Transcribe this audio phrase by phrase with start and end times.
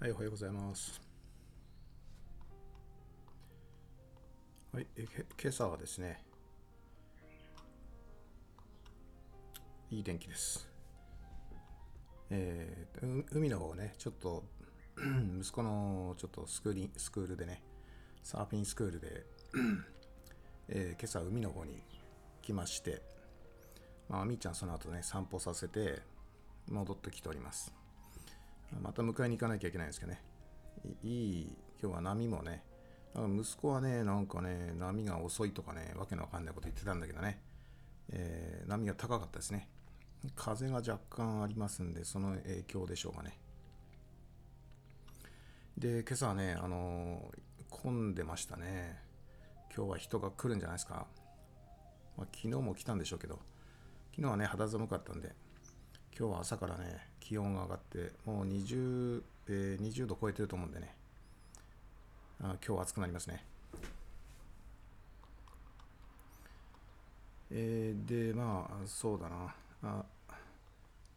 [0.00, 0.98] はい、おはようございます。
[4.72, 5.04] はい、え
[5.38, 6.24] 今朝はですね、
[9.90, 10.66] いい天気です。
[12.30, 14.42] えー、海の方ね、ちょっと
[15.38, 17.62] 息子のちょっとスクーリスクールでね、
[18.22, 19.26] サーフィンスクールで
[20.70, 21.82] えー、今朝海の方に
[22.40, 23.02] 来まして、
[24.08, 26.00] まあ、みーちゃんその後ね、散歩させて
[26.70, 27.79] 戻ってきております。
[28.78, 30.22] また迎えに行かなきゃいけないんですけどね。
[31.02, 32.62] いい、今日は波もね、
[33.14, 37.42] 息子はね、なんかね、波が遅いとかね、わけのわかんないこと言ってたんだけどね、
[38.10, 39.68] えー、波が高かったですね。
[40.36, 43.38] 風が若干ありますんで、その影響でしょうかね。
[45.76, 49.00] で、今朝はね、あのー、混んでましたね。
[49.74, 51.06] 今日は人が来るんじゃないですか。
[52.16, 53.40] まあ、昨日も来たんでしょうけど、
[54.10, 55.34] 昨日はね、肌寒かったんで、
[56.16, 60.92] 今日は朝からね、気温が上がって、もう20、えー、20度超えてると思うんでね、
[62.40, 63.44] あ今日は暑くなりますね。
[67.52, 69.54] えー、で、まあ、そうだな。
[69.84, 70.04] あ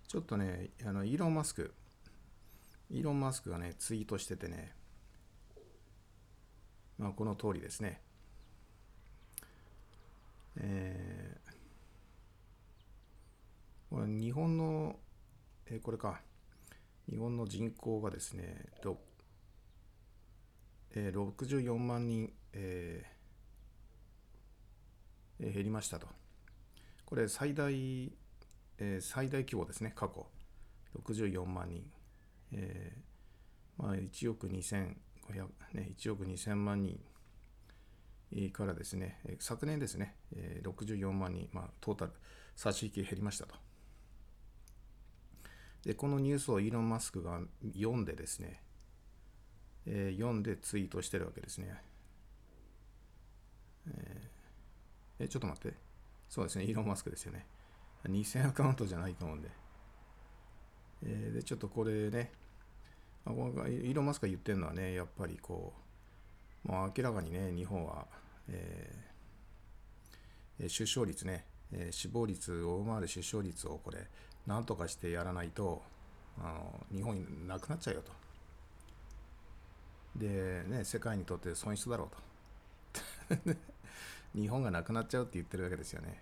[0.08, 1.74] ちょっとね、あの、イーロン・マスク、
[2.92, 4.72] イーロン・マスクがね、ツイートしててね、
[7.00, 8.02] まあ、この通りですね。
[10.58, 15.00] えー、これ日本の、
[15.74, 16.22] えー、これか、
[17.10, 18.66] 日本の人口がですね、
[20.96, 26.08] えー、64万人、えー、減りましたと。
[27.06, 30.28] これ最大、えー、最大規模ですね、過去。
[31.04, 31.84] 64万人。
[32.52, 34.96] えー、まあ、1億2500、
[35.74, 37.00] ね、1億2000万人
[38.52, 40.18] からですね、昨年ですね、
[40.62, 42.12] 64万人、まあ、トータル、
[42.56, 43.63] 差し引き減りましたと。
[45.84, 47.42] で、このニュースをイーロン・マスクが
[47.76, 48.62] 読んでですね、
[49.86, 51.76] えー、読んでツイートしてるわけですね。
[53.90, 55.78] えー、え、ちょっと待って。
[56.30, 57.46] そうですね、イーロン・マスクですよね。
[58.06, 59.50] 2000アカウントじゃないと思うんで。
[61.06, 62.32] えー、で、ちょっとこれね、
[63.26, 65.74] イーロン・マスクが言ってるのはね、やっぱりこ
[66.66, 68.08] う、もう明らかにね、日本は、
[68.48, 74.08] えー、出生率ね、えー、死亡率を上回る出生率をこれ、
[74.48, 75.82] なんとかしてやらないと、
[76.40, 78.12] あの日本になくなっちゃうよと。
[80.16, 82.10] で、ね、世界にとって損失だろ
[83.32, 83.56] うと。
[84.36, 86.22] 日本がなくなっちゃうって言ってるわけですよね。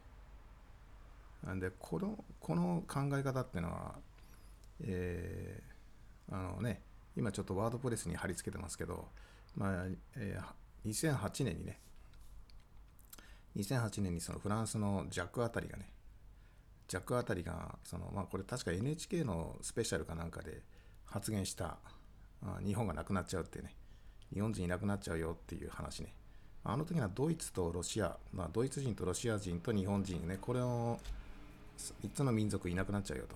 [1.43, 3.95] なんで、この、この考え方っていうのは、
[4.81, 6.81] えー、あのね、
[7.15, 9.09] 今ちょっとワードプレスに貼り付けてますけど、
[9.55, 11.79] まあ、えー、2008年にね、
[13.55, 15.90] 2008年にそのフランスのジャックあたりがね、
[16.91, 20.61] ジャックあたりが、そのまあ、これ確か NHK のスペシャルかなんかで
[21.05, 21.77] 発言した、
[22.43, 23.73] あ日本がなくなっちゃうってね、
[24.33, 26.13] 日本人いなくなっちゃうよっていう話ね。
[26.65, 30.99] あの時はドイツとロシア、まあ、ドイツ人とロシア人と日本人ね、これを
[32.03, 33.35] 3つの民族いなくなっちゃうよと。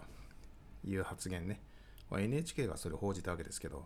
[0.86, 1.60] いう発言ね。
[2.10, 3.86] ま NHK がそれを報じたわけですけど、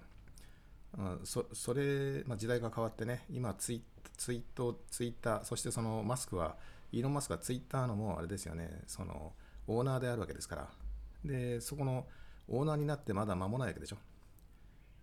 [1.24, 3.82] そそれ、まあ、時代が変わってね、今ツイ、
[4.18, 6.58] ツイート、ツイッター、そしてそのマスクは、
[6.92, 9.34] イーロン・マスクはツイッターのもうあれですよね、その
[9.70, 10.70] オーナーであるわけですから、
[11.24, 12.08] で、そこの
[12.48, 13.98] オーナーになってまだ間もないわけでしょ。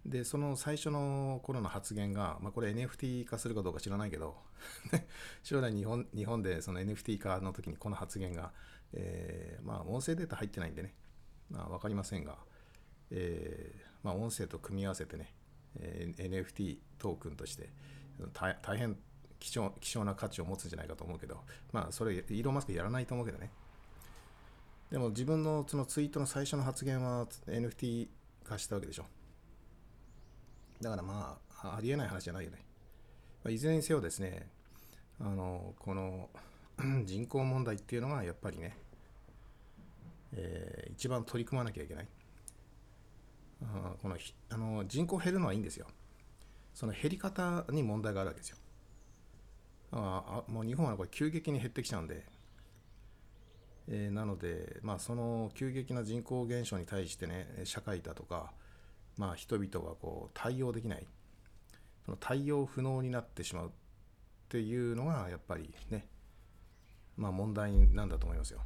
[0.04, 4.36] で、その最初の頃の発言が、まあ、これ NFT 化するかどうか知らないけど
[5.42, 8.52] 将来日本日本でその NFT 化の時にこの発言が、
[8.92, 10.94] えー、まあ、音声データ入ってないんでね、
[11.50, 12.38] まあ、分かりませんが、
[13.10, 15.34] えー、まあ、音声と組み合わせてね、
[15.76, 17.70] えー、NFT トークンとして
[18.32, 18.96] 大変
[19.38, 23.50] 貴重貴重な価値を持つんじゃないかと思うけど、まあ、それ、イーロン・マスクやらないと思うけどね。
[24.90, 28.08] でも自分のそのツイートの最初の発言は NFT
[28.44, 29.04] 化したわけでしょ。
[30.80, 32.58] だからまあ、ありえない話じゃないよね。
[33.42, 34.48] まあ、いずれにせよですね、
[35.20, 36.28] あの、この
[37.04, 38.76] 人口問題っていうのがやっぱりね、
[40.34, 42.08] えー、一番取り組まなきゃいけない。
[43.62, 44.18] あこの
[44.50, 45.86] あの人口減るのはいいんですよ。
[46.74, 48.58] その減り方に問題があるわけですよ。
[49.92, 52.26] あもう日本はこれ急激に減ってきちゃうんで、
[53.88, 58.52] えー、なので、まあ、その急激な人口減少に対してね、社会だとか、
[59.16, 61.06] まあ、人々がこう対応できない、
[62.04, 63.70] その対応不能になってしまうっ
[64.48, 66.08] ていうのが、やっぱりね、
[67.16, 68.60] まあ、問題なんだと思いますよ。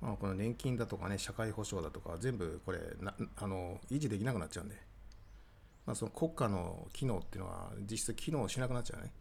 [0.00, 4.76] まあ、この年金だとかね、社会保障だとか、全部これなあの、維持できなくなっちゃうんで、
[5.86, 9.12] まあ、その国家の機能っていうのは実質機能しなくなっちゃうね。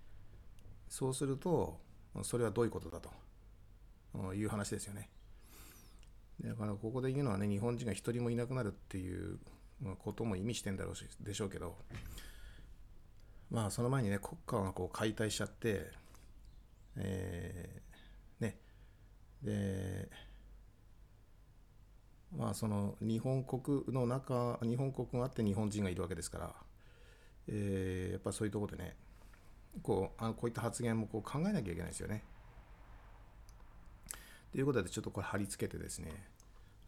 [0.90, 1.80] そうすると、
[2.24, 3.10] それはどういうことだと
[4.34, 5.10] いう話ですよね。
[6.44, 9.40] だからここで言うのはね、日本人が一人もいなくなるっていう
[10.00, 11.76] ことも意味してんだろうしでしょうけど
[13.52, 15.92] まあその前にね国家がこう解体しちゃって
[16.96, 18.58] えー、ね
[19.42, 20.10] で
[22.36, 26.54] まあその日本国の中日本国があって日本人がいるわけですから、
[27.48, 28.96] えー、やっぱそういうところでね
[29.82, 32.24] こうあこういった発言もこう考えなきゃいけないですよね。
[34.54, 36.12] ということでちょっとこれ貼り付けてですね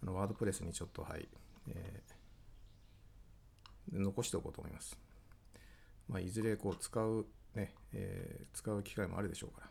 [0.03, 1.27] あのワードプレスにちょっとはい、
[1.67, 4.97] えー、残しておこうと思います。
[6.07, 7.25] まあ、いずれこう使う
[7.55, 9.69] ね、えー、使う機会もあるでしょうから。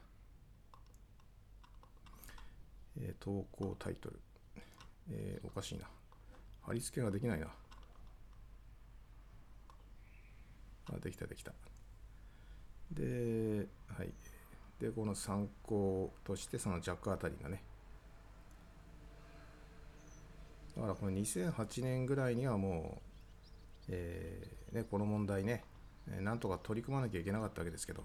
[2.97, 4.21] えー、投稿タイトル。
[5.11, 5.87] えー、おかしいな。
[6.63, 7.47] 貼り付けができないな。
[10.93, 11.53] あ、できたできた。
[12.91, 14.13] で、はい。
[14.81, 17.63] で、この参考として、そのジャックあたりがね。
[20.77, 23.03] だからこの2008年ぐらいにはも
[23.89, 25.63] う、えー、ね、この問題ね、
[26.21, 28.03] なんとか取り組まなきゃいけなかったわけですけど、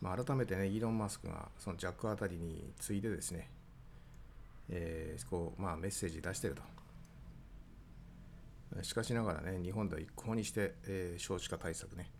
[0.00, 3.48] まあ、改めてね、イーロン・マスクがそのジャックあたりに次いでですね、
[4.68, 6.62] えー、こうまあ、メッセージ出してると。
[8.82, 12.10] しかしながらね、日本では一向にして、えー、少子化対策ね、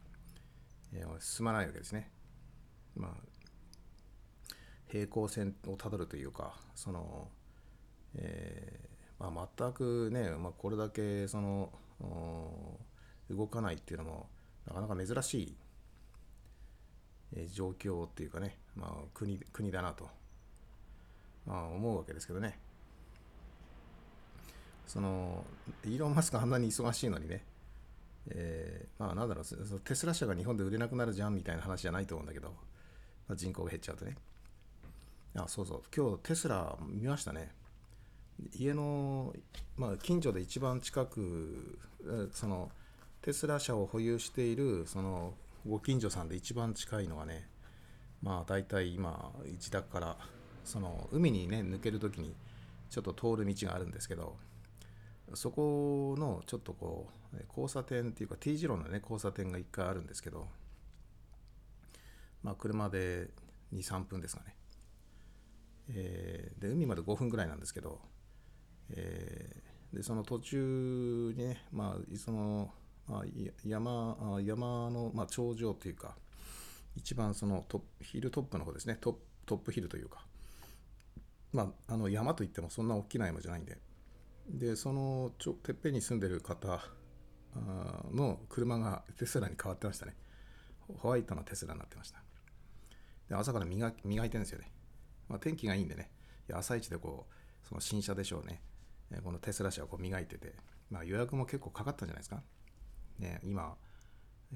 [0.93, 2.11] えー、進まないわけですね。
[2.95, 3.11] まあ、
[4.87, 7.29] 平行線をたどるというか、その、
[8.15, 8.92] えー、
[9.31, 11.71] まあ、全くね、まあ、これだけその
[13.31, 14.29] 動かないっていうのも、
[14.67, 15.57] なかなか珍し
[17.35, 20.09] い、状況っていうかね、まあ、国国だなと。
[21.47, 22.59] まあ、思うわけですけどね。
[24.87, 25.45] その、
[25.85, 27.45] イーロン・マスクあんなに忙しいのにね、
[28.29, 32.49] えー、まあなんだろうその、テスラ車が日本で売れなくなるじゃんみたいな話じゃないと思うんだけど、
[33.29, 34.17] まあ、人口が減っちゃうとね。
[35.35, 37.53] あ、そうそう、今日テスラ見ましたね。
[38.55, 39.35] 家の、
[39.77, 41.79] まあ、近所で一番近く、
[42.33, 42.71] その、
[43.21, 45.35] テスラ車を保有している、その、
[45.67, 47.49] ご近所さんで一番近いのはね、
[48.21, 50.17] まあ大体今、自宅から
[50.65, 52.35] その海にね抜ける時に
[52.91, 54.37] ちょっと通る道があるんですけど
[55.35, 60.47] そこのちょっとこう交差点っていうか T 字路のね交差点が1回あるんですけど
[62.43, 63.31] まあ車で
[63.75, 64.55] 23分ですかね、
[65.91, 68.01] えー、で海まで5分ぐらいなんですけど、
[68.95, 72.71] えー、でその途中にねまあその、
[73.09, 73.23] あ、
[73.65, 76.17] 山山の、まあ、頂上というか
[76.97, 80.25] 一番そのトヒルトップの方ですねトップヒルというか
[81.53, 83.79] まあ、あの山といってもそんな大きな山じゃないんで、
[84.49, 86.81] で、そのちょてっぺんに住んでる方
[88.11, 90.17] の車がテスラに変わってましたね。
[90.99, 92.23] ホワイトのテスラになってました。
[93.29, 94.73] で朝から磨磨いてるんですよね。
[95.29, 96.11] まあ、天気がいいんでね、
[96.53, 98.63] 朝一でこう、その新車でしょうね、
[99.21, 100.55] このテスラ車をこう磨いてて、
[100.91, 102.43] まあ、予約も結構かかったんじゃないですか。
[103.19, 103.75] ね、今、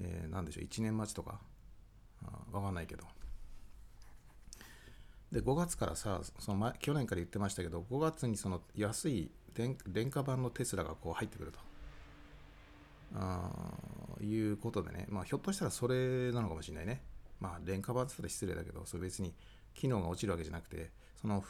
[0.00, 1.40] えー、何でしょう、1年待ちとか、
[2.52, 3.04] わかんないけど、
[5.32, 11.58] で5月からさその前去年から言ってましたけど5月にその安い廉価版のテスラがこう入ってくると
[13.14, 13.50] あ
[14.20, 17.02] いうことでね、まあ、ひょっとしたらそれなのかもしれないね。
[17.40, 19.34] まあ、廉価版って言ったら失礼だけど、それ別に
[19.74, 21.42] 機能が落ちるわけじゃなくて、その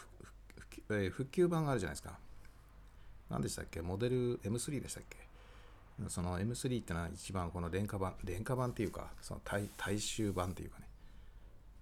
[1.11, 2.19] 復旧版があるじゃないですか。
[3.31, 3.83] 何でしたっけ？
[3.83, 5.17] モデル M3 でしたっけ？
[6.09, 10.89] その M3 ってのは一番この廉価版、廉価版っていうか、その大大衆版っていうかね、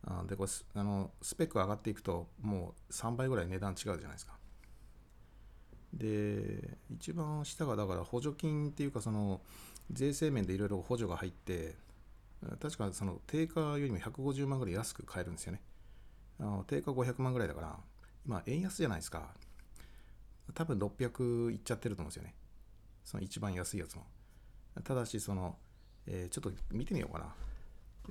[0.07, 4.35] あでこれあのスペック上がっていくともう3倍ぐらい値段違うじゃないですか。
[5.93, 9.41] で一番下がだから補助金っていうかその
[9.93, 11.77] 税制面でいろいろ補助が入って
[12.61, 15.63] 確かその定価よりも150万ぐらい安く買えるんですよね。
[16.41, 17.77] あの定価500万ぐらいだから
[18.27, 19.29] 今円安じゃないですか。
[20.53, 22.35] 多分600いっちゃってると思うんですよね。
[23.05, 24.07] その一番安いやつも。
[24.83, 25.57] ただしその、
[26.07, 27.35] えー、ちょっと見てみようかな。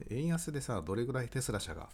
[0.09, 1.89] 円安でさ、どれぐらいテスラ車が、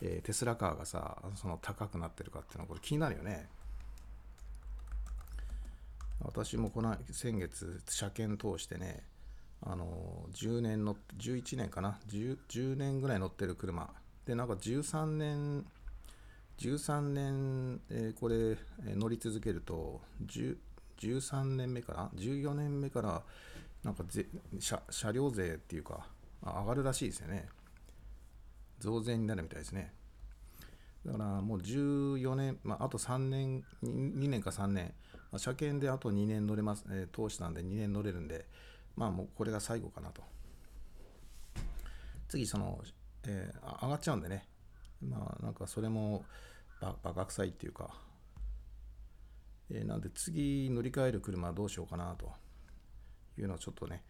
[0.00, 3.48] えー、テスラカーがさ、その高くなってるかっていうのはこれ気になるよね。
[6.20, 9.04] 私もこの先月、車検通してね、
[9.62, 13.90] あの10年の、11年かな？10、10年ぐらい乗ってる車。
[14.24, 15.66] で、なんか13年、
[16.58, 23.22] 13年、えー、これ、え、乗り続けると、13年目から、14年目から、
[23.82, 24.26] なんかぜ
[24.58, 26.06] 車車両税っていうか、
[26.42, 27.48] 上がるらしいですよね。
[28.78, 29.92] 増税になるみたいですね。
[31.04, 34.92] だからもう14年、まあ、あと3年、2年か3年、
[35.30, 38.46] まあ、車検であと2年乗れます、えー、通したんで2年乗れるんで、
[38.96, 40.22] まあもうこれが最後かなと。
[42.28, 42.82] 次、その、
[43.24, 44.48] えー、上がっちゃうんでね、
[45.02, 46.24] まあなんかそれも
[46.80, 47.90] バカ臭いっていうか、
[49.70, 52.46] えー、なんで次乗り換える車はどうしようかなと。
[53.40, 54.02] いうのをちょっとね、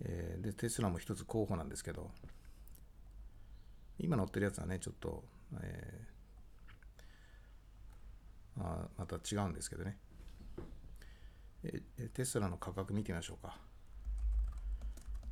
[0.00, 2.10] えー、で、テスラも一つ候補なんですけど、
[3.98, 5.24] 今乗ってるやつはね、ちょっと、
[5.60, 9.98] えー、あまた違うんですけどね。
[11.64, 11.80] え
[12.12, 13.56] テスラの価格見てみましょうか。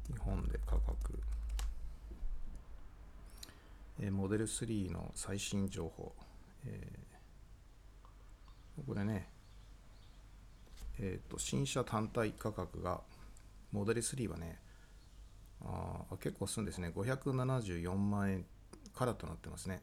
[0.06, 1.20] 日本で価格。
[4.02, 6.14] えモデル3の最新情報。
[6.64, 9.28] えー、これね、
[10.98, 13.02] えっ、ー、と、新車単体価格が、
[13.72, 14.58] モデル3はね、
[15.62, 16.90] あ結構するんですね。
[16.96, 18.46] 574万円
[18.94, 19.82] からとなってますね。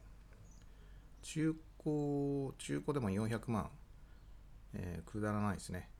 [1.21, 3.69] 中古、中古でも400万、
[4.73, 5.91] えー、くだらないですね。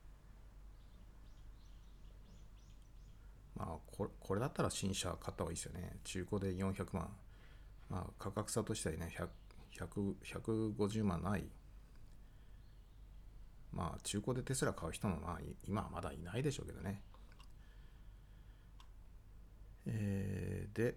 [3.54, 5.98] まあこれ、これだったら新車買った方がいいですよね。
[6.02, 7.08] 中古で400万。
[7.88, 9.14] まあ、価格差としてはね、
[9.78, 11.44] 150万ない。
[13.72, 17.02] まあ、中古でテスラ買う人も、まあ、今はまだいないでしょうけどね。
[19.86, 20.96] えー、で、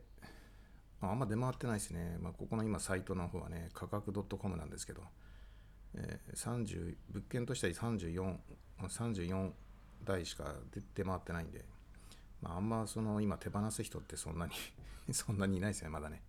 [1.01, 2.17] あんま出回ってないですね。
[2.19, 5.01] まあ、ここの今、サイトの方はね、価格 .com なんですけど、
[5.95, 8.35] えー、30、物件としては34、
[8.79, 9.51] 34
[10.03, 10.55] 台しか
[10.95, 11.65] 出回ってないんで、
[12.41, 14.53] まあ、あんまその今手放す人ってそんなに
[15.13, 16.23] そんなにいないですね、まだね。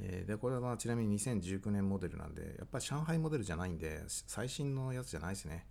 [0.00, 5.66] えー、で、これはちなみに2019年モデルなんで、やっぱり上海モデルじゃないんで、最新のやつじゃないですね。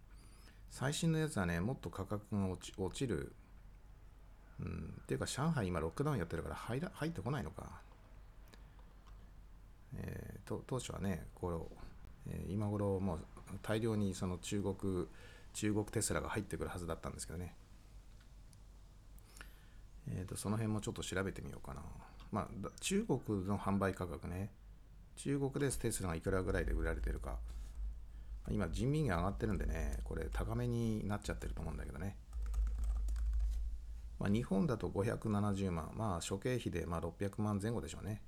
[0.69, 3.33] 最新のやつはね、もっと価格が落ち落ちる。
[4.59, 7.81] うん、っていうか、上海今ロックダウンやってるから入ら入ってこないのか。
[9.95, 11.49] えー、と当初はね、こ
[12.27, 13.19] れ、えー、今頃もう
[13.61, 15.07] 大量にその中国、
[15.53, 17.55] 中国テスラが入ってくるはずだったんですけどね。
[20.09, 21.81] えーと、その辺もちょっと調べてみようかな。
[22.37, 24.51] まあ、中国の販売価格ね。
[25.15, 27.39] 中国でテスラがいくらぐらいで売られてるか。
[28.51, 32.15] 今、人民元上がってるんでね、これ高めになっちゃってると思うんだけどね。
[34.19, 38.21] まあ、日本だと570万、まあ、諸経費でまあ600万前後でしょうね。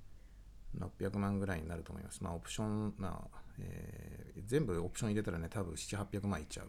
[0.76, 2.20] 600万ぐらいになると思います。
[2.24, 6.68] まあ、オプション、まあえー、全部オプション入れたらね、多分7、800万いっちゃう。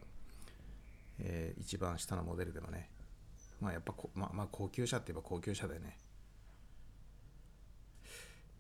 [1.17, 2.91] えー、一番下のモデルでもね。
[3.60, 5.98] まあやっぱまあ、まあ高級車って言えば高級車だよね。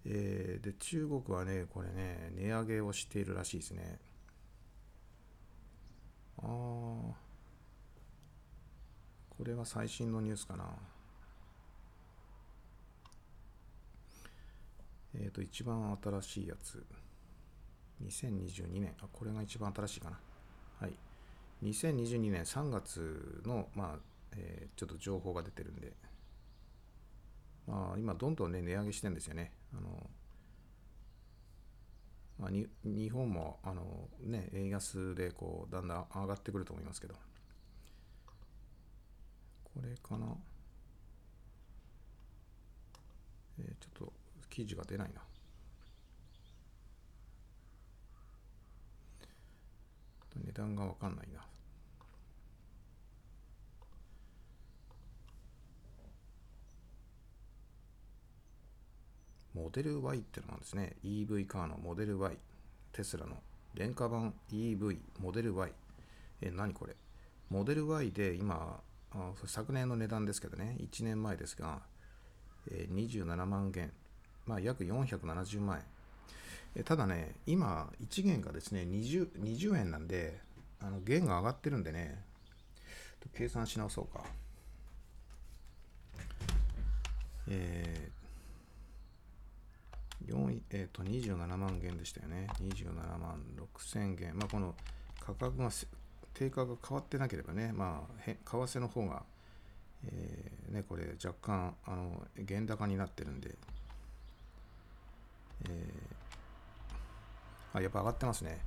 [0.05, 3.99] えー、で、中国はね、これね、値上げをしているらしいですね。
[6.39, 7.15] ああ、こ
[9.43, 10.65] れが最新のニュースかな。
[15.13, 16.83] えっ、ー、と、一番新しいやつ。
[18.03, 18.93] 2022年。
[19.01, 20.19] あ、これが一番新しいかな。
[20.79, 20.93] はい。
[21.63, 23.99] 2022年3月の、まあ、
[24.35, 25.93] えー、ちょっと情報が出てるんで、
[27.71, 29.53] あ、今どんどんね、値上げしてるんですよね。
[29.73, 30.09] あの
[32.37, 37.15] まあ、に日本もあの、ね、円安でこうだんだん上がってくると思いますけど、
[39.63, 40.25] これかな。
[43.59, 44.13] えー、ちょっと
[44.49, 45.21] 記事が出ないな。
[50.35, 51.50] 値段がわかんないな。
[59.53, 60.95] モデル Y ってのなんですね。
[61.03, 62.37] EV カーのモデル Y。
[62.93, 63.37] テスラの
[63.73, 65.71] 廉価版 EV モデル Y。
[66.41, 66.95] え、何これ？
[67.49, 68.79] モデル Y で今、
[69.11, 71.81] あ昨年の値段ですけどね、1年前ですが、
[72.69, 73.91] えー、27万元。
[74.45, 75.83] まあ、約470万円。
[76.75, 80.39] えただね、今、1元がですね20、20円なんで、
[80.79, 82.23] あの元が上がってるんでね、
[83.35, 84.23] 計算し直そうか。
[87.47, 88.20] えー、
[90.27, 92.47] 4えー、と27万元でしたよね。
[92.61, 94.33] 27万6千元。
[94.35, 94.75] まあ、この
[95.19, 95.69] 価格が、
[96.33, 99.23] 定価が変わってなければね、まあ、為替の方が、
[100.05, 103.55] えー、ね、これ若干、あの、原高になってるんで、
[105.69, 108.59] えー、あ、やっぱ上がってますね。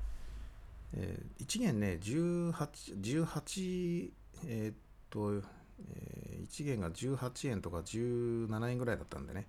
[0.96, 2.52] えー、1元ね、18、
[3.00, 4.11] 18、
[4.46, 4.75] えー、っ
[5.11, 5.42] と、
[5.88, 9.46] えー、1元が18円とか17円ぐらいだったんでね、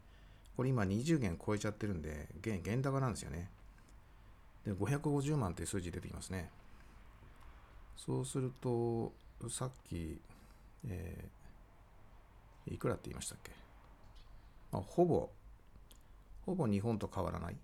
[0.55, 3.50] これ今20元超えちゃってるんで、現現高なんですよね。
[4.65, 6.50] で、550万という数字出てきますね。
[7.97, 9.13] そうすると、
[9.50, 10.19] さっき、
[10.88, 13.51] えー、いくらって言いましたっけ、
[14.71, 15.29] まあ、ほぼ、
[16.45, 17.55] ほぼ日本と変わらない。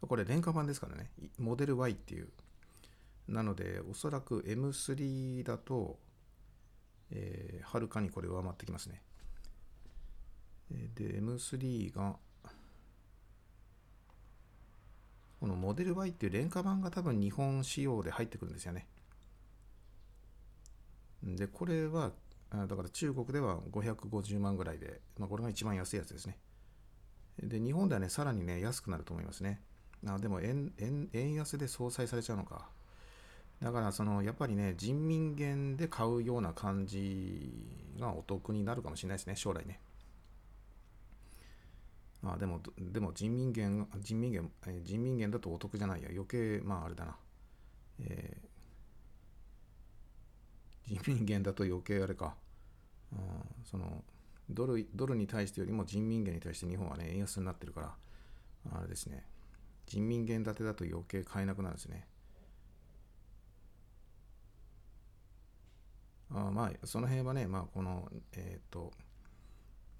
[0.00, 1.10] これ廉価版ですからね。
[1.38, 2.28] モデル Y っていう。
[3.26, 5.98] なので、おそらく M3 だと、
[7.10, 9.02] えー、はるかにこれ上回ってきますね。
[10.70, 12.16] で、M3 が、
[15.40, 18.86] このモデル Y っていう廉価版が多分日本仕様で入ってくるんですよね。
[21.22, 22.12] で、これは、
[22.50, 26.38] だから中国では550万ぐらいで、まあ、これが一番安いやつですね。
[27.42, 29.60] で、日本ではね、さらにね、安くなると思いますね。
[30.06, 32.68] あでも円円、円安で相殺されちゃうのか。
[33.60, 39.80] だから、その、やっぱりね、人民元で買うような感じがお得になるかもしれないですね、将来ね。
[42.28, 44.50] まあでも、でも人民元、人民元、
[44.82, 46.10] 人民元だとお得じゃないや。
[46.12, 47.16] 余計、まああれだな。
[48.00, 52.36] えー、人民元だと余計あれか。
[53.12, 53.18] うん、
[53.64, 54.04] その
[54.50, 57.94] ドル、ドルに対してよりも人民元に対して日本はね、円安になってるから、
[58.74, 59.24] あれですね。
[59.86, 62.06] 人民元建てだと余計買えなくなるんですね。
[66.30, 68.92] あまあ、その辺はね、まあ、この、えっ、と、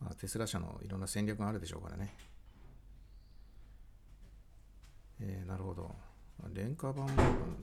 [0.01, 2.15] まあ、テスラ社のいろんな戦略があるでしょうからね。
[5.21, 5.95] えー、なるほど。
[6.55, 7.13] 廉価版も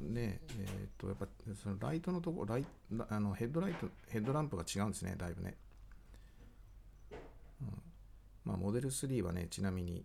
[0.01, 2.65] ね、えっ、ー、と、やっぱそのライトのところ、ライ
[3.09, 5.55] あのヘッドライト、ヘッドランプが違うんですね、だいぶね。
[7.61, 7.81] うん、
[8.43, 10.03] まあ、モデル3はね、ちなみに、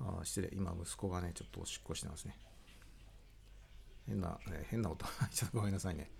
[0.00, 2.36] あ失礼、今、息子がね、ちょっとおしっこしてますね。
[4.06, 6.10] 変な、えー、変な音、 ちょっとごめんなさいね。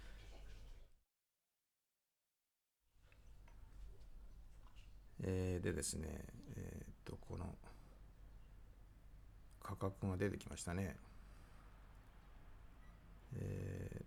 [5.22, 6.08] えー、でですね、
[6.56, 7.54] えー、っと、この
[9.62, 10.96] 価格が出てきましたね。
[13.36, 14.06] えー、っ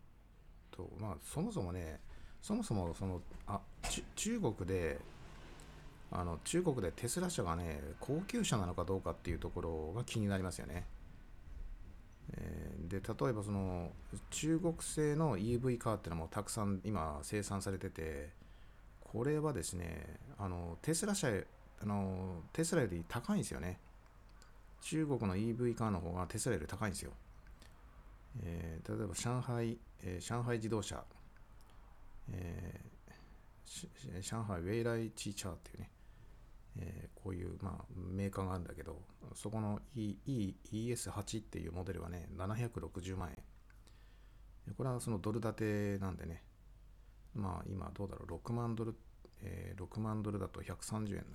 [0.71, 1.99] と、まあ、そもそもね、
[2.41, 3.59] そもそもそのあ
[4.15, 4.99] 中国で
[6.11, 10.85] あの中国でテスラ車がね高級車なのかどうかっていうところが気になりますよね。
[12.33, 13.91] えー、で例えばその
[14.29, 18.29] 中国製の EV カーっていうのもたくさん今生産されてて
[19.11, 21.29] これはですね、あのテスラ車
[21.81, 23.79] あの、テスラより高いんですよね。
[24.81, 27.11] 中国の EV カーの方がテスラより高いんですよ。
[28.43, 31.03] えー、例えば上海、えー、上海自動車、
[32.31, 35.91] えー、上海ウェイライチーチャーっていうね、
[36.79, 39.01] えー、こういう、まあ、メーカーがあるんだけど、
[39.33, 43.37] そこの EES8 っていうモデルはね、760万円。
[44.75, 46.43] これはそのドル建てなんでね、
[47.37, 48.95] まあ今どうだろう、6万ドル、
[49.41, 51.25] えー、6万ドルだと130円だ。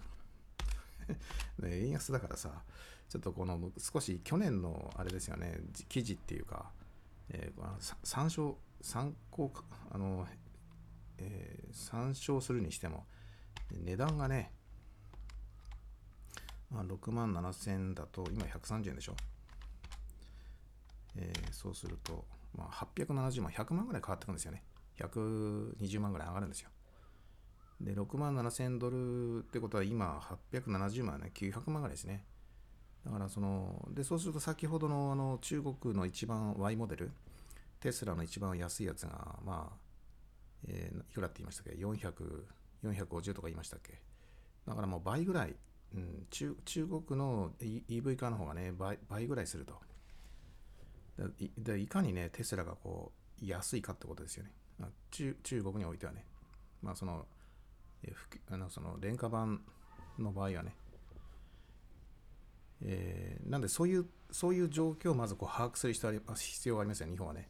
[1.68, 2.62] 円安だからさ、
[3.08, 6.70] ちょっとこの少し去年のあれですよね、記事っていうか、
[7.30, 9.52] えー、参照、参考、
[9.90, 10.26] あの、
[11.18, 13.06] えー、参照するにしても、
[13.70, 14.52] 値段がね、
[16.70, 19.16] まあ、6万7000円だと今130円でしょ。
[21.16, 22.24] えー、そうすると、
[22.56, 24.62] まあ、870万、100万ぐらい変わってくるんですよね。
[25.06, 26.70] 120万ぐらい上がるんですよ。
[27.80, 30.20] で、6万7000ドルってことは今
[30.52, 32.24] 870万ね、900万ぐらいですね。
[33.04, 37.10] だからその、で、そうすると先ほどのあの中国の一番 Y モデル、
[37.80, 39.76] テスラの一番安いやつが、まあ、
[40.68, 42.44] えー、いくらって言いましたっけ ?400、
[42.84, 44.00] 450とか言いましたっけ？
[44.66, 45.56] だからもう倍ぐらい、
[45.94, 49.74] うん、中中国の EV 化の方がね倍、倍ぐらいすると。
[51.58, 53.12] でいかにね、テスラがこ
[53.42, 54.52] う、安いかってことですよね。
[55.10, 56.24] 中中国においてはね、
[56.82, 57.26] まあその、
[58.02, 58.12] え
[58.50, 59.60] あのその廉価版
[60.18, 60.74] の場合はね、
[62.84, 67.48] えー、なんでそういう、そういう状況をまずこう把握する必要がありますよ、日本はね。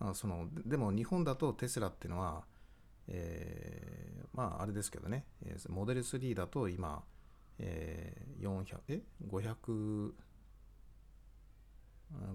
[0.00, 2.44] あそのでも日本だとテスラっていうのは、
[3.08, 5.26] えー、まああれですけどね、
[5.68, 7.02] モデル3だと今、
[7.58, 10.12] えー、400、え ?500、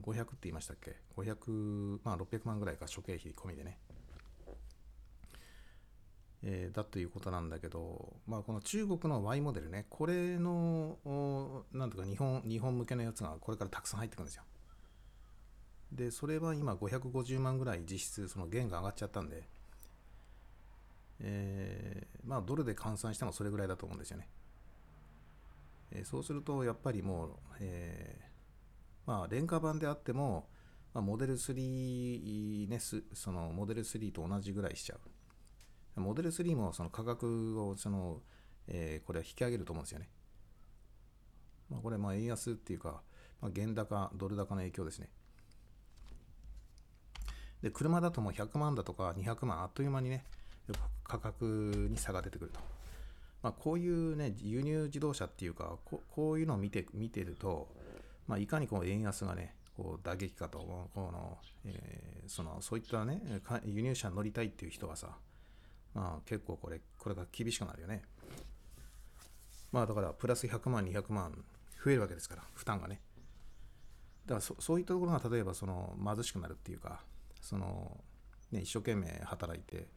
[0.01, 3.79] 500って言いましたっけ ?500、まあ600万ぐらいか、諸経費込みでね。
[6.43, 14.43] えー、だということなんだけど、まあ、この中国の Y モデルね、これの、なんとか日本、日本向けのやつがこれからたくさん入ってくるんですよ。
[15.91, 19.47] で、それは今550万ぐらい実質、その元が上がっちゃったんで、
[21.19, 24.29] えー、まあ、ドルで換算してもそれぐらいだと思うんですよね。
[25.91, 28.26] えー、そうすると、やっぱりもう、え
[29.07, 30.47] まあ、廉価版であっても、
[30.93, 32.79] まあ、モデル3ね、
[33.13, 34.97] そのモデル3と同じぐらいしちゃ
[35.95, 36.01] う。
[36.01, 38.21] モデル3もその価格をその、
[38.67, 40.09] えー、これは引き上げると思うんですよね。
[41.69, 43.01] まあ、これ、まあ円安っていうか、
[43.41, 45.09] まあ、原高、ドル高の影響ですね。
[47.61, 50.25] で、車だともう100万だとか200万、あっという間にね、
[51.05, 52.59] 価格に差が出てくると。
[53.41, 57.69] まあ、こういうね、輸入自動車っていうか、ここういうのを見て見てると、
[58.27, 63.21] まあ、いかにこう円安がね、こう打撃かと、このえー、そのそういったね、
[63.65, 65.17] 輸入車乗りたいっていう人はさ、
[65.93, 68.03] まあ、結構これ、これが厳しくなるよね。
[69.71, 71.43] まあだからプラス100万、200万
[71.83, 73.01] 増えるわけですから、負担がね。
[74.25, 77.03] だからそそういったところが例えばその貧しくなるっていうか、
[77.41, 77.97] その、
[78.51, 79.87] ね、一生懸命働いて、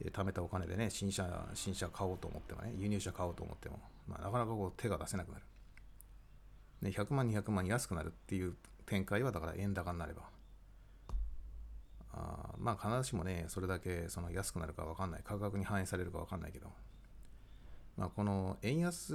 [0.00, 5.44] えー貯めたお金でね、新車、新車買おうと思ってもね、輸入車買おうと思っても、まあ、なかなかこう手が出せなくなる。
[6.84, 8.54] ね、100万、200万安くなるっていう
[8.86, 10.22] 展開は、だから円高になれば。
[12.12, 16.70] あまあ、必ずしもね、それだけその安くなるか分かんない、価格に反映されるか分かんないけど、
[17.96, 19.14] まあ、この円安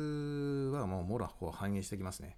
[0.73, 2.37] はもうもろこう反映してきますね。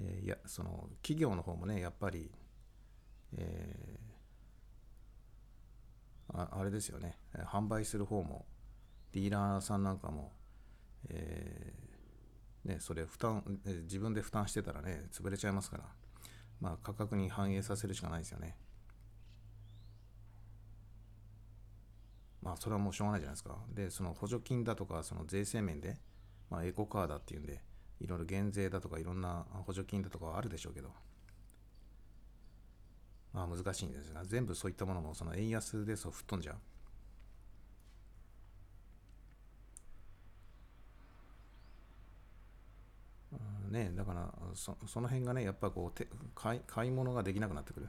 [0.00, 2.30] えーいや、その企業の方もね、やっぱり、
[3.36, 4.14] えー
[6.36, 8.44] ああれですよね、販売する方も、
[9.12, 10.32] ディーラーさんなんかも、
[11.10, 11.93] えー
[12.64, 15.84] ね、それ負担、自分で負担してたらね、潰れちゃいますから、
[16.60, 18.56] まあ、価格に反映させるしかないですよね。
[22.40, 23.58] まあ、それはもうしょうがないじゃないですか。
[23.74, 25.96] で、その補助金だとか、その税制面で、
[26.50, 27.62] まあ、エコカーだっていうんで、
[28.00, 30.90] いろいろ減税だとか、いろんな補助金だとかはあるでしょうけど、
[33.32, 36.56] まあ、難しいんですが、全部そういったものも、その円安でそう吹っ飛んじゃう。
[43.74, 47.88] ね、だからそ、の辺がね、やっぱこう買い、買い物ができなくなってくる。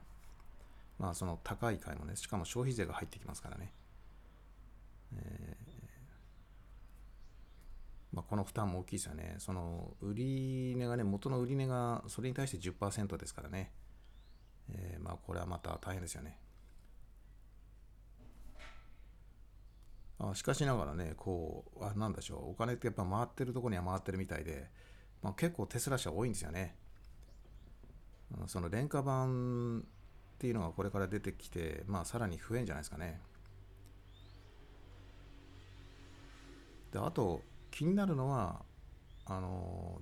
[0.99, 3.71] まあ、その高い買い物ね、しかも消費税が入ってきますからね。
[5.15, 5.75] えー
[8.15, 9.35] まあ、この負担も大きいですよね。
[9.39, 13.73] その売り値がね、元の売り値がそれに対して10%ですからね。
[14.69, 16.39] えーまあ、これはまた大変ですよね。
[20.17, 24.71] あしかしながらね、こう、あなんでしょう、お金ってやっぱ回ってるとこには回ってるみたいで、
[25.21, 26.75] まあ、結構テスラ車多いんですよね。
[28.47, 33.21] その廉価版っていうのがこれから出てきて、まあ、さらに増えんじゃないですかね。
[36.91, 38.61] であと気になるのは
[39.25, 40.01] あの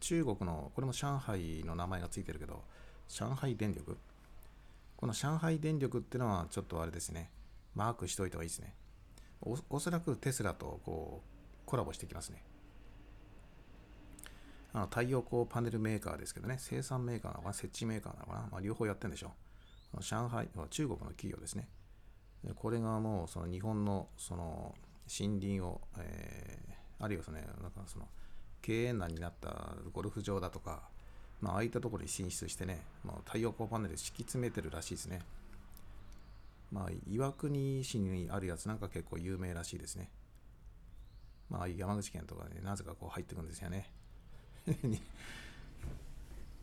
[0.00, 2.62] 中国のこれも上海の名前がついてるけど
[3.08, 3.98] 上海電力
[4.96, 7.30] この上海電力っていうのはちょっとあれですね
[7.74, 8.72] マークしといた方がいいですね
[9.42, 12.42] おおそらくテスラとこうコラボしてきますね
[14.72, 19.32] あの太陽光パネルメーカーですけどね生産メーカーなのかな設置メーカーなのかな、まあ、両方やってるんでしょ
[19.94, 21.68] う上海中国の企業ですね
[22.54, 24.74] これがもうその日本のその
[25.08, 28.08] 森林を、えーあるいはその,、ね、なんかその
[28.62, 30.80] 経営難になったゴルフ場だとか、
[31.42, 35.20] まあ、ああいったところに進出してね、まあ、太陽光パネル敷き詰めてるらしいですね。
[36.72, 40.08] まあ、岩国市にあるやつなんか結構有名らしいですね。
[41.50, 43.92] まあ、山口県とかね、なぜかこう入ってくるんですよね。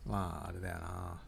[0.06, 1.20] まあ、あれだよな。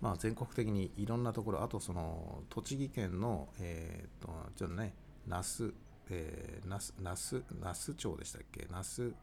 [0.00, 4.94] まあ、全国的にいろんなところ、あとその栃木県の、えー、っと、ちょっとね、
[5.28, 5.72] 那須、
[6.10, 8.66] えー、那須、那須、那須町でしたっけ？
[8.70, 9.14] 那須、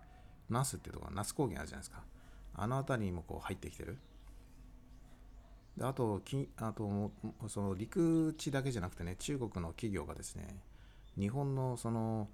[0.49, 2.01] 那須っていうとこ、那須高原あるじゃないですか。
[2.55, 3.97] あの辺りにもこう入ってきてる。
[5.77, 7.11] であと、きあと
[7.47, 10.47] その陸地だけじゃなくてね、中国の企業がですね、
[11.17, 12.29] 日本のその、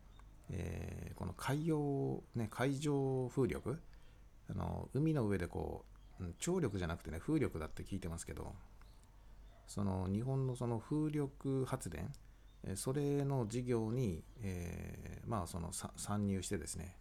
[0.52, 3.80] えーこの海洋、ね、海上風力、
[4.50, 5.86] あの海の上でこ
[6.20, 8.54] う、うん張力じゃなくてね、風力だって聞いてますけど、
[9.68, 12.12] その日本のその風力発電、
[12.76, 16.96] それの事業に、えーまあその参入してですね、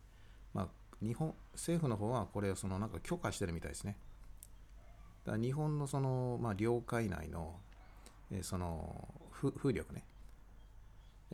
[0.53, 0.69] まあ、
[1.05, 3.99] 日本政府の方はこれをそのなんか許可してるみたいですね。
[5.25, 7.57] だから日本のその、まあ、領海内の、
[8.31, 10.05] えーその風力ね、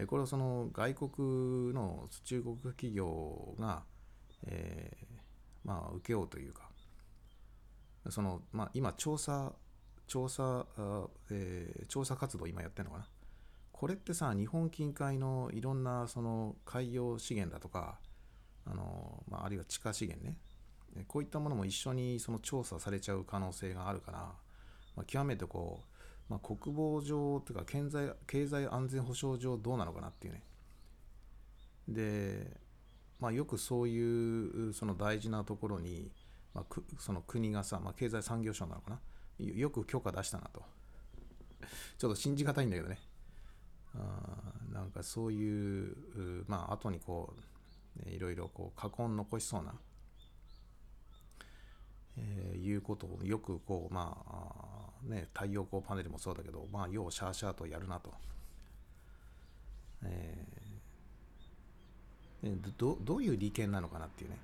[0.07, 3.85] これをその外国の中国企業が、
[4.47, 5.07] えー
[5.65, 6.71] まあ、受けようというか、
[8.09, 9.53] そのまあ、今調査、
[10.07, 10.67] 調査、
[11.31, 13.09] えー調査活動今やってるのかな。
[13.73, 17.99] これってさ、日本近海のいろんなその海洋資源だとか、
[18.67, 20.37] あのまあ、あるいは地下資源ね、
[21.09, 24.19] こういったものも一緒にその調査されちゃう可能性があるから、
[24.97, 25.90] まあ、極めてこう、
[26.31, 30.45] まあ、国防上というか経済経済安全保障上どうなのかなっていうね。
[31.89, 32.57] で、
[33.19, 36.13] まあ、よくそういうその大事なところに、
[36.55, 36.65] まあ、
[36.99, 39.01] その国がさ、まあ、経済産業省なのかな
[39.45, 40.63] よく許可出したなと。
[41.99, 42.99] ちょっと信じがたいんだけどね。
[43.97, 45.97] あーなんかそういう、
[46.47, 47.35] まあ後にこ
[47.97, 49.75] う、ねいろいろこう過去に残しそうな、
[52.17, 58.13] えーいうことをよくこうまあね太陽光パネルもそうだけどまあようシャーシャーとやるなと、
[60.05, 64.37] えーどどういう利権なのかなっていうね。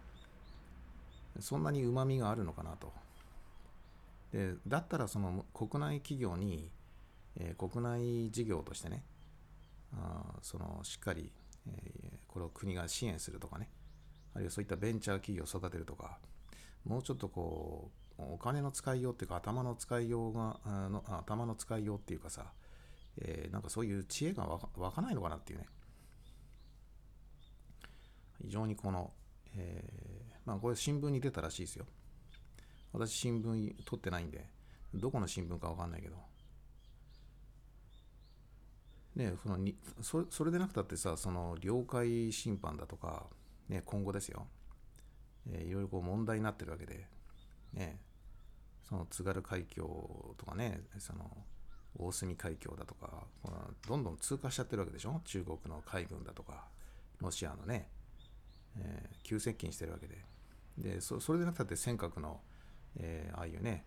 [1.41, 2.93] そんなにうまみがあるのかなと。
[4.33, 6.71] でだったらその国内企業に、
[7.37, 9.03] えー国内事業としてね
[9.95, 11.33] あそのしっかり、
[11.69, 13.71] えーこれを国が支援するとかね。
[14.35, 16.19] あるいはそういったベンチャー企業を育てるとか。
[16.85, 22.53] もうちょっとこうお金の使いようっていうか頭の使いようがあの頭の使いようっていうかさ、
[23.19, 25.67] えー、なんかそういう知恵がわかわかないのかなっていうね。
[28.43, 29.13] 非常にこの、
[29.57, 31.87] えー、まあこれ新聞に出たらしいですよ。
[32.93, 34.49] 私新聞取ってないんで
[34.95, 36.17] どこの新聞かわかんないけど。
[39.17, 43.27] ねそのにそそれでなくたってさその領海侵犯だとか、
[43.69, 44.47] ね、今後ですよ、
[45.51, 47.09] えー、いろいろこう問題になってるわけで
[47.73, 47.99] ね。
[48.89, 49.83] その津軽海峡
[50.39, 51.31] とかねその
[51.99, 53.57] 大隅海峡だとかこの
[53.89, 55.21] どんどん通過しちゃってるわけでしょ？
[55.25, 56.65] 中国の海軍だとか
[57.21, 57.89] ロシアのね、
[58.79, 60.17] えー、急接近してるわけで。
[60.79, 62.41] でそれでなくたって尖閣の、
[62.97, 63.87] えー、ああいうね、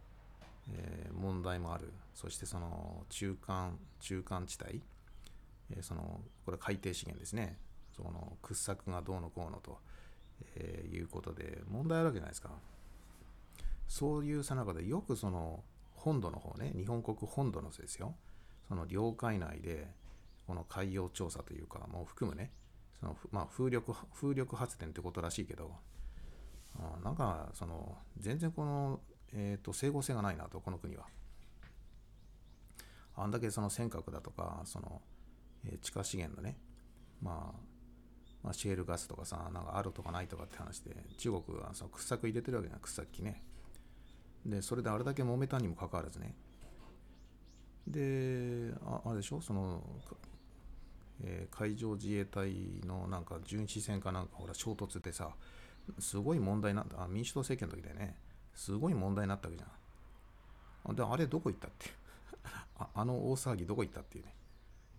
[0.71, 1.93] えー、問題もある。
[2.15, 4.81] そしてその中間中間地帯、
[5.69, 7.59] えー、そのこれ海底資源ですね。
[7.95, 9.77] その掘削がどうのこうのと、
[10.55, 12.49] えー、いうことで問題あるわけじゃないですか。
[13.89, 15.63] そういうさなかでよくその
[15.95, 18.15] 本土の方ね日本国本土のせいですよ
[18.67, 19.87] その領海内で
[20.47, 22.51] この海洋調査というかもう含むね
[22.99, 25.71] そのまあ風力風力発電ってことらしいけど
[26.77, 28.99] あなんかその全然この、
[29.33, 31.05] えーと、整合性がないなとこの国は。
[33.15, 35.01] あんだけその尖閣だとかその、
[35.65, 36.57] えー、地下資源のね、
[37.21, 37.59] まあ、
[38.43, 43.43] まあシェールガスとかさなんかあるとかないとかって話で中国はその掘削入れてるわけじゃん掘削機ね。
[44.45, 46.35] でそれであれだけ揉めたにもかかわらずね。
[47.87, 49.41] でああれでしょ？
[49.41, 49.81] その、
[51.23, 52.53] えー、海上自衛隊
[52.85, 55.29] のなんか巡視船かなんかほら衝突でさ
[55.99, 58.15] すごい問題なった民主党政権の時でね。
[58.55, 60.95] すごい問題になったわけじゃん。
[60.95, 61.91] であれどこ行ったって？
[62.77, 64.33] ああの大騒ぎどこ行ったっていうね。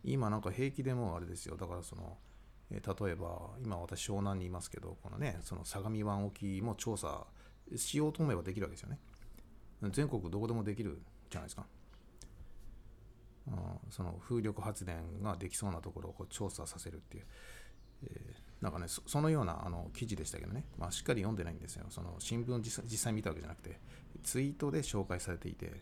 [0.03, 1.57] 今なんか平気でもあれですよ。
[1.57, 2.17] だからその、
[2.71, 7.27] え、例えば今私湘南にいますけどこのねその相模湾沖も調査
[7.77, 8.99] しようと思えばできるわけですよね。
[9.89, 11.67] 全国どこでもできるじゃないですか。
[13.49, 13.55] うん、
[13.91, 17.25] その風力発電ができそうなところをこう調査させるっていう、
[18.05, 21.87] えー、なんかねそのようなあの記事でしたけどね、まあ、しっかり読んでないんですよ。
[21.89, 23.79] その新聞実実際見たわけじゃなくて
[24.23, 25.73] ツイートで紹介されていて、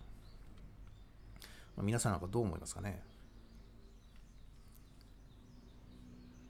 [1.77, 3.03] まあ、皆さんなんかどう思いますかね。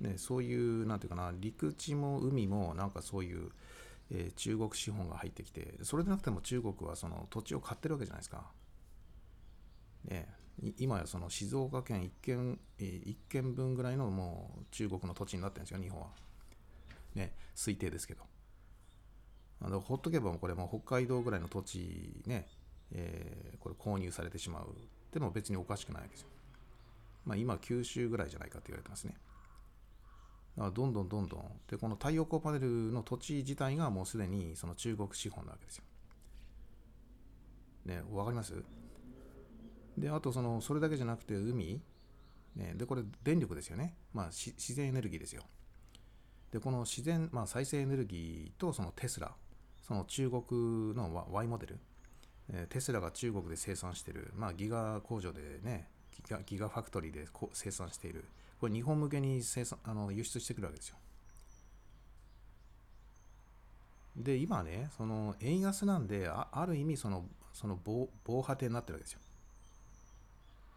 [0.00, 3.50] ねそういうなんていうかな陸地も海もなんかそういう
[4.10, 8.50] えー、中国資本が入ってきて、それでなくても中国はその土地を買ってるわけじゃないですか。
[10.04, 10.28] ね、
[10.78, 16.08] 今やその静岡県1県、えー、1県分ぐらいのもう中国の土地になってるんですよ、日本は。
[17.14, 18.22] ね、推定ですけど。
[19.60, 22.46] あのほっとけばこれもう北海道ぐらいの土地ね、
[22.92, 24.74] えー、これ購入されてしまう。
[25.12, 26.28] でも別におかしくないわけですよ。
[27.24, 29.16] まあ今九州ぐらいじゃないかって言われてますね。
[30.58, 31.44] だからどんどんどんどん。
[31.70, 35.84] で、この太陽光パネルの土地自体がもうすでにその中国資本なわけですよ。
[37.86, 38.54] ね、わかります？
[39.96, 41.80] で、あとその、それだけじゃなくて海。
[42.56, 43.94] ね、で、これ電力ですよね。
[44.12, 45.44] まあ自然エネルギーですよ。
[46.50, 49.32] で、この自然、まあ再生エネルギーとそのテスラ、
[49.86, 51.78] その中国の Y モデル、
[52.68, 58.24] テスラが中国で生産してる、まあ、ギガ工場でね、ギガギガファクトリーで生産している
[58.60, 60.96] これ日本向けに生産あの輸出してくるわけですよ。
[64.16, 69.20] で、今ね、その円安なんで、あある意味その、その防防波堤になってるわけですよ。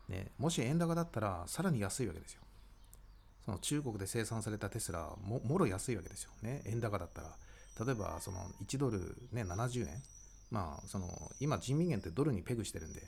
[0.09, 2.41] ね、もし円高だったら、さらに安いわけですよ。
[3.45, 6.61] その中国で生産されたテスラも、もろ安いわけですよね。
[6.65, 7.35] 円高だったら。
[7.83, 10.03] 例えば、その1ドルね、70円。
[10.51, 11.07] まあ、その、
[11.39, 13.01] 今人民元ってドルにペグしてるんで、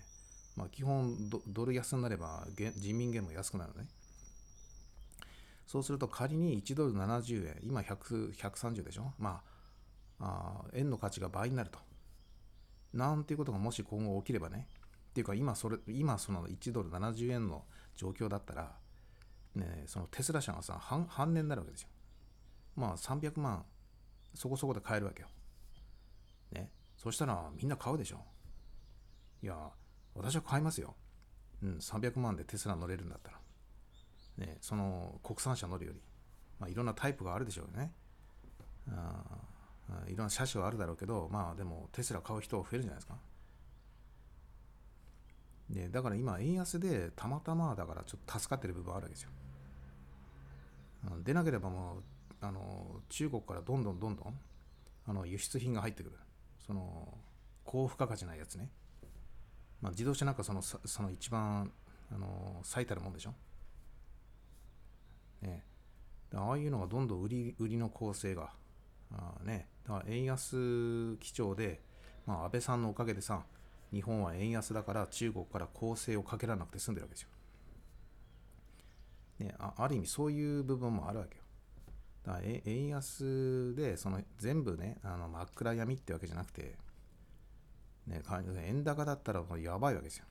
[0.56, 3.88] まあ、基本ドル安になれば人民元も安くなるのね。
[5.66, 9.14] そうすると仮に1ドル70円、今100 130でしょ？
[9.18, 9.42] ま
[10.20, 11.80] ああ、円の価値が倍になると。
[12.94, 14.68] なんていうことがもし今後起きればね、
[15.10, 18.72] っていうか今それ、今その1ドル70円の状況だったら、
[19.56, 21.90] ね、そのテスラ社がさ、半半年になるわけですよ。
[22.76, 23.66] まあ300万、
[24.36, 25.28] そこそこで買えるわけよ。
[26.52, 26.72] ね。
[26.98, 28.20] そしたらみんな買うでしょ。
[29.42, 29.72] いや、
[30.16, 30.96] 私は買いますよ。
[31.62, 33.40] うん、300万でテスラ乗れるんだったら。
[34.38, 36.02] ね、その国産車乗るより、
[36.60, 37.92] まあ、いろんなタイプがあるでしょうね。
[38.90, 39.22] あ
[40.08, 43.18] いろんな車種はあるだろうけど、まあでもテスラ買う人は増えるんじゃないですか。
[45.70, 49.30] でだから今、円安でたまたまだからちょっと助かってる部分あるわけですよ。
[51.24, 52.04] でなければもう
[52.42, 54.40] あの中国からどんどんどんどん
[55.06, 56.18] あの輸出品が入ってくる。
[56.66, 57.18] その
[57.66, 58.70] 高付加価値ないやつね。
[59.82, 61.72] まあ、自動車なんかそのその一番
[62.10, 63.34] あの最たるもんでしょ。
[65.44, 65.64] ね、
[66.34, 68.52] ああいうのがどんどん売り売りの構成が、
[69.12, 71.82] あね、だから円安基調で、
[72.26, 73.44] まあ安倍さんのおかげでさ
[73.92, 77.30] 日本は円安だから中国から攻勢をかけられなくて済んでるわけですよ。
[79.40, 81.44] ね、あある意味そういう部分もあるわけよ。
[82.24, 86.78] だから円安でその全部ねあの真っ暗闇ってわけじゃなくて、
[88.08, 88.22] ね、
[88.66, 90.26] 円高だったらもうやばいわけですよ。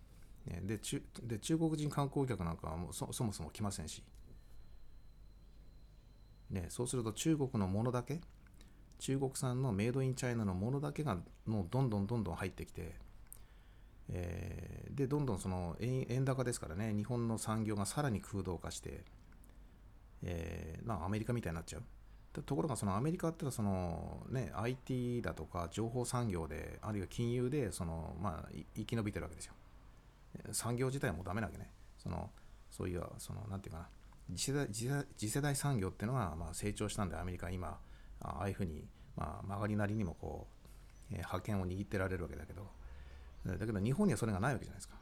[0.47, 4.03] ね、で中で中国人観光客なんかはもうそそもそも来ませんし、
[6.53, 8.21] ね、そうすると中国のものだけ
[8.99, 12.95] 中国産のメイドインチャイナのものだけがもうどんどんどんどん入ってきて、
[14.11, 19.03] えー、でどんどんその円円高ですからね日本の産業がさらに空洞化して、
[20.23, 21.83] えー、まあアメリカみたいになっちゃう。
[22.47, 29.53] ところがそのアメリカってのはその、ね、IT だとか情報産業であるいは金融でその、まあ、生き延びてるわけですよ。
[30.51, 31.71] 産業自体もうダメなわけね。
[31.99, 32.31] その
[32.73, 33.89] そういう、その、なんていうかな、
[34.31, 34.69] 次世代
[35.17, 37.79] 次世代産業っていうのがまあ成長したんで、アメリカ今、
[38.21, 38.85] ああいうふうに、
[39.17, 40.47] まあ、曲がりなりにもこ
[41.11, 42.71] う、えー、覇権を握ってられるわけだけど、
[43.45, 44.95] だけど日本にはそれがないわけじゃないですか。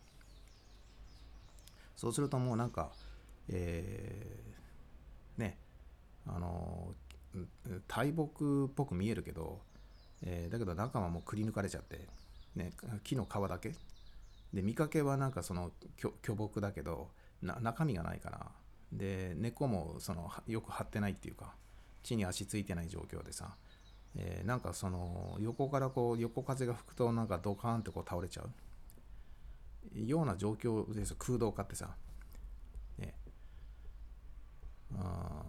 [1.97, 2.93] そうするともうなんか、
[3.49, 5.59] えー、ね、
[6.27, 6.95] あの、
[7.87, 9.61] 大木っぽく見えるけど、
[10.23, 12.09] えー、だけど中はもうくり抜かれちゃって、
[12.57, 12.73] ね、
[13.05, 13.75] 木の皮だけ
[14.53, 17.09] で見かけはなんかその巨木だけど
[17.43, 18.47] 中身がないから
[18.93, 21.55] で根っこもそのよく張ってないっていうか
[22.03, 23.55] 地に足ついてない状況でさ、
[24.17, 28.51] えー、なんかその横からこう横風が吹くとなんかドカーンってこう倒れちゃう。
[29.95, 31.89] ような状況です空洞化ってさ、
[32.99, 33.15] ね、
[34.95, 35.43] あ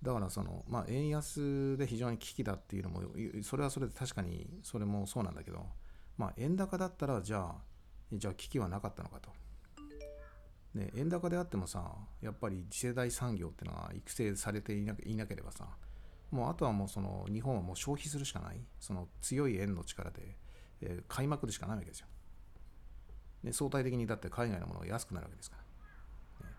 [0.00, 3.02] だからそのまあ円安で非常に危機だっていうのも
[3.42, 5.66] それはそれで確かにそれもそうなんだけど
[6.20, 7.54] まあ、円高だったら、じゃあ、
[8.12, 9.30] じゃあ危機はなかったのかと。
[10.74, 14.84] で、円高であってもさ、やっぱり次世代産業っていうのが育成されてい
[15.16, 15.66] なければさ、
[16.30, 20.36] もうあとはもうその日本はもう消費するしかない、その強い円の力で、
[20.80, 22.06] えー、買いまくるしかないわけですよ。
[23.42, 25.56] で相対的にだって海外のものが安くなるわけですか
[26.40, 26.46] ら。
[26.46, 26.54] ね、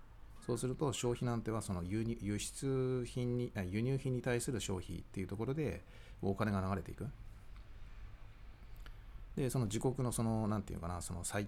[0.45, 5.86] そうすると消費なんてはその輸入輸出品に、輸入品に対する消費っていうところで
[6.21, 7.08] お金が流れていく。
[9.36, 11.47] でその自国のその何て言うかなその再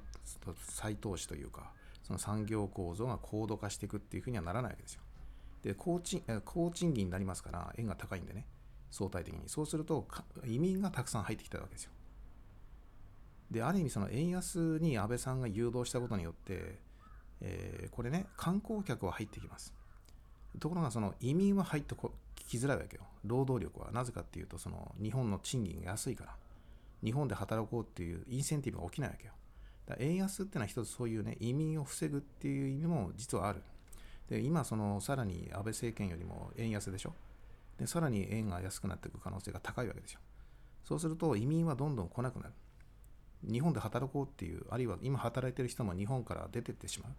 [0.69, 5.01] 再投資というかその産業構造が高度化していくっていうふうにはならないわけですよ。
[5.63, 8.45] で高賃高賃金になりますから円が高いんでね
[8.91, 10.05] 相対的にそうすると
[10.45, 11.91] 移民がたくさん入ってきたわけですよ。
[13.49, 16.79] である意味その円安に安倍さんが誘導したことによって、
[17.41, 19.73] えー、これね観光客は入ってきます。
[20.59, 23.03] ところがその移民は入ってこきづらいわけよ。
[23.23, 26.35] 労働力はなぜかっていうとその日本の賃金が安いから。
[27.03, 29.33] 日本で働こうっていうインセンティブが起きないわけよ。
[29.85, 33.61] だ円安っていうのは一つそういうね、移民を防ぐっていう意味も実はある。
[34.29, 37.13] で、今そのさらに安倍政権よりも円安でしょ？
[37.77, 40.19] で、さらに円が安くなっていく可能性が高いわけですよ。
[40.83, 42.53] そうすると移民はどんどん来なくなる。
[43.43, 47.09] 日本で働こうっていう、あるいは今働いてる人も日本から出てってしま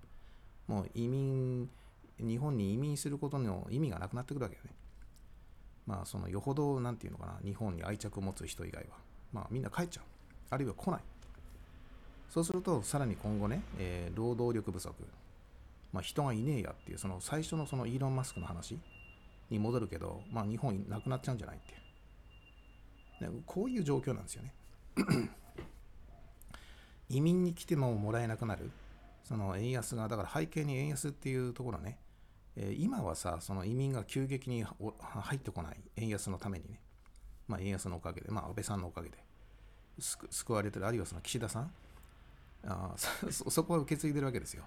[0.69, 0.73] う。
[0.73, 1.69] もう移民、
[2.19, 4.71] 日本に移民することの意味がなくなってくるわけよね。
[5.87, 8.97] まあそのよほど、なんていうのかな、日本に愛着を持つ人以外は。
[9.33, 10.05] まあ、みんな帰っちゃう。
[10.49, 11.03] あるいは来ない。
[12.35, 14.93] そうすると、さらに今後ね、えー、労働力不足、
[15.93, 18.76] まあ、人がいねえやっていう、その最初のそのイーロン・マスクの話
[19.51, 21.61] に戻るけど、まあ、日本なくなっちゃうんじゃないっ
[23.20, 23.43] ていう。
[23.47, 24.53] こういう状況なんですよね。
[27.09, 28.72] 移民に来てももらえなくなる。
[29.22, 32.01] その円安が、だから背景に円安っていうところね、
[32.57, 36.80] えー、今はさ、その移民が急激に入ってこない、円安のためにね。
[37.47, 39.18] まあ、円安のおかげで、まあ、安倍さんのおかげで
[40.01, 41.72] 救われてる、あるいはその岸田さん、
[42.67, 42.95] あ
[43.31, 44.65] そ そこは受け継いでるわけですよ。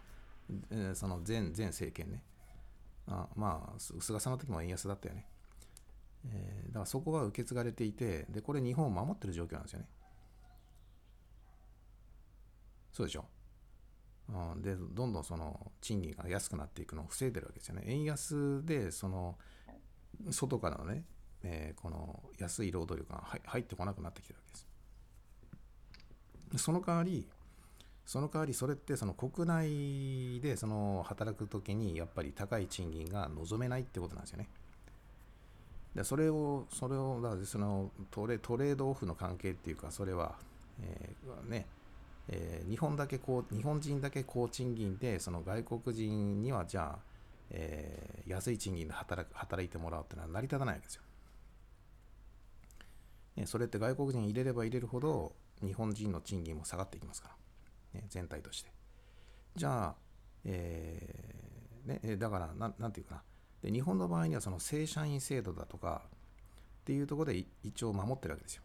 [0.69, 2.23] えー、その前前政権ね。
[3.07, 5.27] あまあ、菅さんの時も円安だったよね。
[6.29, 9.87] えー、だからそこは受け継がれていて、で、これ日本を守ってる状況なんですよね。
[12.91, 13.25] そうでしょ？
[14.57, 17.83] で、どんどんその賃金が安くなっていくのを防いでるわけですよね。
[17.85, 19.37] 円安で、その、
[20.31, 21.05] 外からのね、
[21.43, 24.51] えー、この安い労働力が入ってこなくなってきてるわけ
[26.51, 26.63] です。
[26.63, 27.29] その代わり、
[28.07, 34.47] その代わりそれってその国内でその働くときにやっぱり高い賃金が望めないってことなんですよね。
[35.93, 40.35] でそれを、それを、だからそのトレトレードオフの関係っていうか、それは、
[40.81, 41.65] えー、ね、
[42.29, 46.99] えー、日本だけこう、日本人だけ高賃金で、その外国人にはじゃあ、
[47.49, 51.01] えー、安い賃金で働く働いてもらうっていうのは成り立たないわけですよ。
[53.35, 57.46] ね、それって外国人入れれば入れるほど日本人の賃金も下がっていきますから、
[57.93, 58.71] ね、全体として。
[59.55, 59.95] じゃあ、
[60.45, 63.23] えー、ね、だからな、なんていうかな
[63.61, 68.63] で、日本の場合にはその正社員制度だとか、っていうところで一応守ってるわけですよ。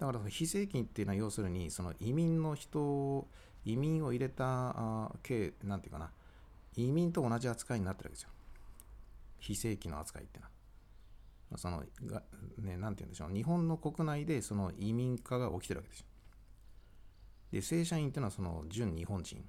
[0.00, 3.28] だから非正規っていうのは要するにその移民の人
[3.64, 6.10] 移民を入れた系なんていうかな
[6.74, 8.30] 移民と同じ扱いになってるわけですよ。
[9.38, 10.46] 非正規の扱いっていうの
[11.52, 11.58] は。
[11.58, 12.22] そのが
[12.58, 16.06] ね、なんて言うんでしょう、日本の国内でその移民化が起きてるわけですよ。
[17.52, 19.44] で、正社員っていうのはその純日本人。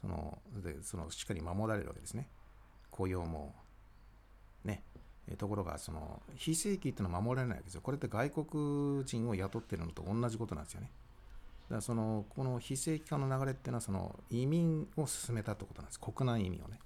[0.00, 2.28] そのでそのしっかり守られるわけですね。
[2.90, 3.54] 雇用も。
[4.64, 4.82] ね。
[5.38, 7.82] ところが、その非正規っていうのは守られないわけですよ。
[7.82, 10.90] これって外国人を雇ってるのと同じことなんですよね。
[11.64, 16.00] だからそのこの非正規化の流れっていうのはその移民を進めたってことなんです。
[16.00, 16.80] 国内移民をね。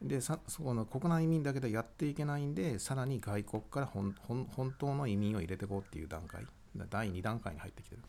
[0.00, 6.46] でさそこの国内移民だけでやっていけないんで、さらに外国から本本当の移民を入れていこうっていう段階、
[6.86, 8.02] 第2段階に入ってきてる。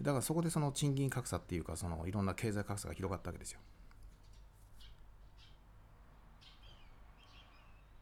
[0.00, 3.60] だからそこでその賃金格差っていうか、そのいろんな経済格差が広がったわけですよ。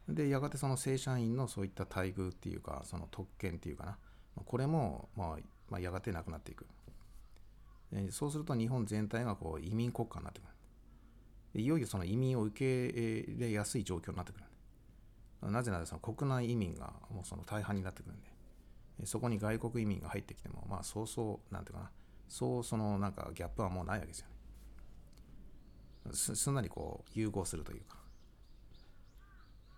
[0.09, 3.97] で、やがてその正社員のそういった待遇っていうか、その特権っていうかな、
[4.45, 5.37] これも、ま
[5.71, 6.65] あ、やがてなくなっていく。
[8.09, 10.43] そうすると日本全体がこう移民国家になってく
[11.53, 11.61] る。
[11.61, 14.45] いよいよその移民を受け入れやすい状況になってくる。
[15.41, 18.21] なぜならその国内移民がもうその大半になってくるん
[18.99, 21.91] で、そこに外国移民が入ってきても、まあそうそう、なんていうかな、
[22.27, 26.13] そうそのなんかギャップはもうないわけですよね。
[26.13, 27.97] すすんなりこう融合するというか。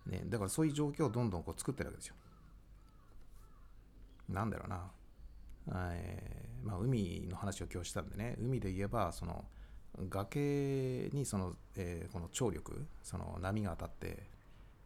[0.06, 2.14] ね、だからそういう状況をどんどんこう作ってるわけですよ。
[4.28, 4.90] なんだろうな。
[5.72, 9.46] えー、まあ、海の話を今日したんでね、海で言えば、その
[10.10, 14.28] 崖にその、えー、この張力、その波が当たって、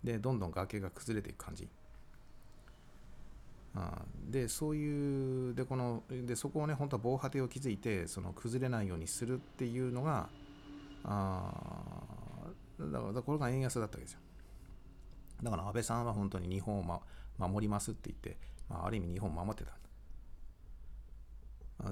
[0.02, 1.68] で、どんどん崖が崩れていく感じ。
[3.74, 10.30] あで、そういう、で、この、で、そこをね、本当は防波堤を築いて、その崩れないようにするっていうのが、
[11.04, 14.20] あだから、これが円安だったわけですよ。
[15.42, 17.00] だから安倍さんは本当に日本を、ま、
[17.38, 18.38] 守りますって言って、
[18.68, 19.72] まあ、ある意味日本を守ってた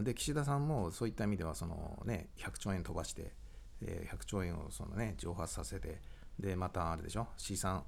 [0.01, 0.05] ん。
[0.05, 3.33] で、岸田さんもそういった意味では、そのね、100兆円飛ばして、
[3.83, 6.01] え、100兆円をそのね、蒸発させて、
[6.39, 7.85] で、またあれでしょ、資産、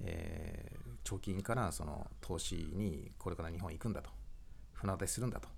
[0.00, 4.10] えー、貯金からその投資にこれから日本行くんだと、
[4.72, 5.48] 船出するんだと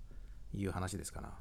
[0.53, 1.33] いう話ですから、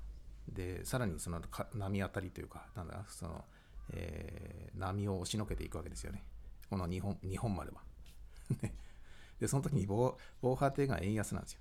[0.49, 1.40] で、さらにその
[1.74, 3.44] 波当たりというか、なんだ、その、
[3.92, 6.24] えー、波を押しのけていくわけですよね。
[6.68, 7.82] この日本、日本までは。
[9.38, 11.61] で、その時に防防波堤が円安なんですよ。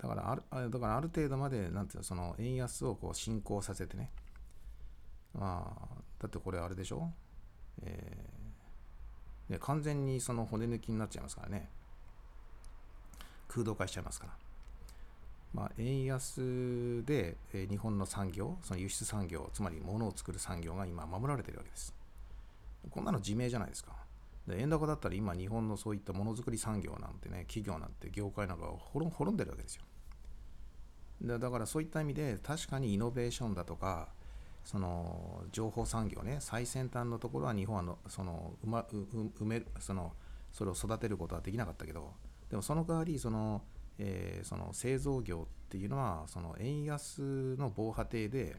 [0.00, 4.10] だからある、だからある程度まで、なんていうの、その円安をこう進行させてね。
[5.34, 7.12] まあ、だってこれあれでしょ？
[7.82, 11.68] えー、完全にその骨抜きになっちゃいますからね。
[13.48, 14.32] 空洞化しちゃいますから。
[15.52, 21.92] まあ、円安で、えー、日本の産業、その輸出産業、つまり物を作る産業が今守られてるわけです。
[22.88, 23.92] こんなの自明じゃないですか。
[24.46, 29.82] で円高だったら今日本のそういったものづくり産業なんてね、企業なんて業界なんか滅んでるわけですよ。
[31.22, 34.08] だからそういった意味で確かにイノベーションだとか、
[34.64, 40.12] その情報産業ね、最先端のところは日本はのそのうま埋めその
[40.52, 42.12] それを育てることはできなかったけど、
[42.48, 43.62] でもその代わりその、
[43.98, 48.56] えー、その製造業っていうのはその円安の防波堤で、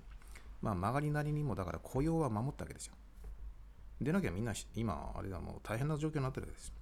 [0.61, 2.95] まあ、曲がりなりにもだから雇用は守ったわけですよ。
[4.01, 6.73] でなきゃみんな今、あれだ、もう大変な状況になってるわけです。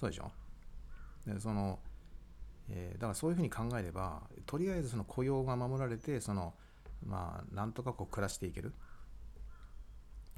[0.00, 0.30] そうでしょ？
[1.26, 1.78] でその、
[2.70, 6.54] えー、だからそういうふうに考えれば、とりあえずその雇用が守られて、その、
[7.02, 8.72] まあ、なんとかこう暮らしていける。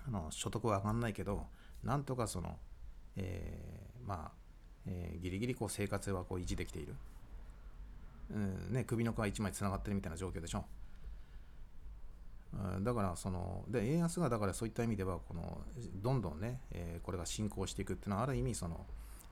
[0.06, 1.46] あの所得は上がんないけど、
[1.82, 2.56] なんとかその、
[3.16, 4.32] えー、まあ、
[4.86, 6.94] えー、ギリギリこう生活はこう維持できている。
[8.30, 10.64] うんね、首の皮一枚つながってるみたいな状況でしょ。
[12.80, 15.60] だからそので円安がだからそういった意味ではこの
[16.02, 18.86] どんどんね、えー、これが進行していくっていうのはある意味その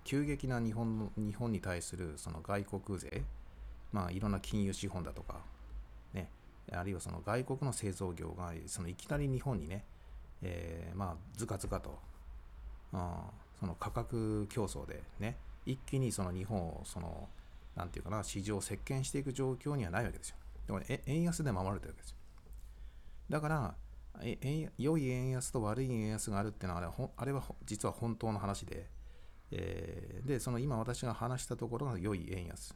[0.05, 3.23] 急激な日本の日本に対するその外国税
[3.93, 5.41] まあいろんな金融資本だとか
[6.73, 9.85] あるいはその外国の製造業がそのいきなり日本にね、
[10.43, 11.99] えー、まあずかずかと、
[12.93, 13.01] うん、
[13.61, 15.37] その価格競争でね
[15.67, 17.29] 一気にその日本をその
[17.77, 20.37] なんていうかな市場を席巻していく状況にはないわけですよ。
[20.67, 22.17] だから円安で守られてるわけですよ。
[23.29, 23.75] だから、
[24.23, 28.89] え良い円安と悪い円安があるっていうのはあれはあれは実は本当の話で、
[29.51, 32.75] えー、で、その今私が話したところが良い円安。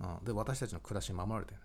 [0.00, 1.60] うん、で、私たちの暮らし守られてる。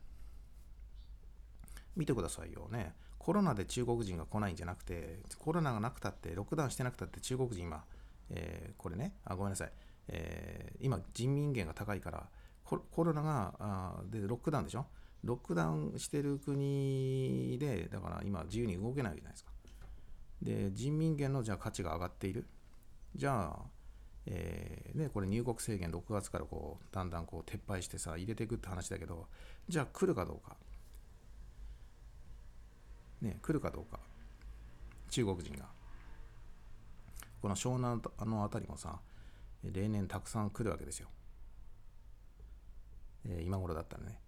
[1.98, 2.93] 見てくださいよね。
[3.18, 7.84] コロナで中国人が来ないんじゃなくて、コロナがなくたって、ロックダウンしてなくたって中国人今、
[8.30, 9.72] えー、これね、あ、ごめんなさい。
[10.08, 12.30] えー、今人民元が高いから、
[12.64, 14.86] コロナがあでロックダウンでしょ？
[15.24, 19.52] ロックダウンしてる国で、だから今自由に動けないじゃないですか。
[20.41, 22.45] で、人民元のじゃあ価値が上がっている？
[23.16, 23.66] じゃあ、
[24.28, 29.28] えー、ね、これ入国制限6月からこうだんだんこう撤廃してさ入れていくって話だけど
[29.70, 30.58] じゃあ来るかどうか
[33.22, 33.99] ね来るかどうか。
[35.09, 35.65] 中国人が。
[37.41, 38.99] この湘南の辺りもさ
[39.63, 41.07] 例年たくさん来るわけですよ、
[43.26, 44.20] えー、今頃だったらね。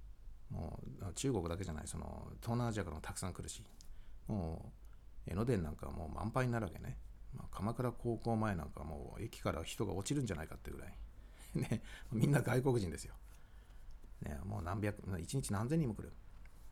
[0.51, 3.63] もう中国だけじゃないその東南アジアからもたくさん来るし。
[4.29, 4.71] も
[5.27, 6.97] う江ノ電なんかもう満杯になるわけね。
[7.35, 10.93] まあ、鎌倉高校前なんかもう駅から人が落ちるんじゃないかっていうぐらい。
[11.55, 11.81] ね、
[12.11, 13.15] みんな外国人ですよ。
[14.21, 16.13] ね、もう何百、一日何千人も来る。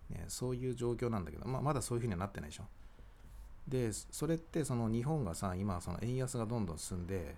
[0.09, 2.63] ね、そういう状況なんだけど、まあ、まだそういうふうにはなってないでしょ。
[3.67, 7.35] で、それってその日本がさ、今その円安がどんどん進んで、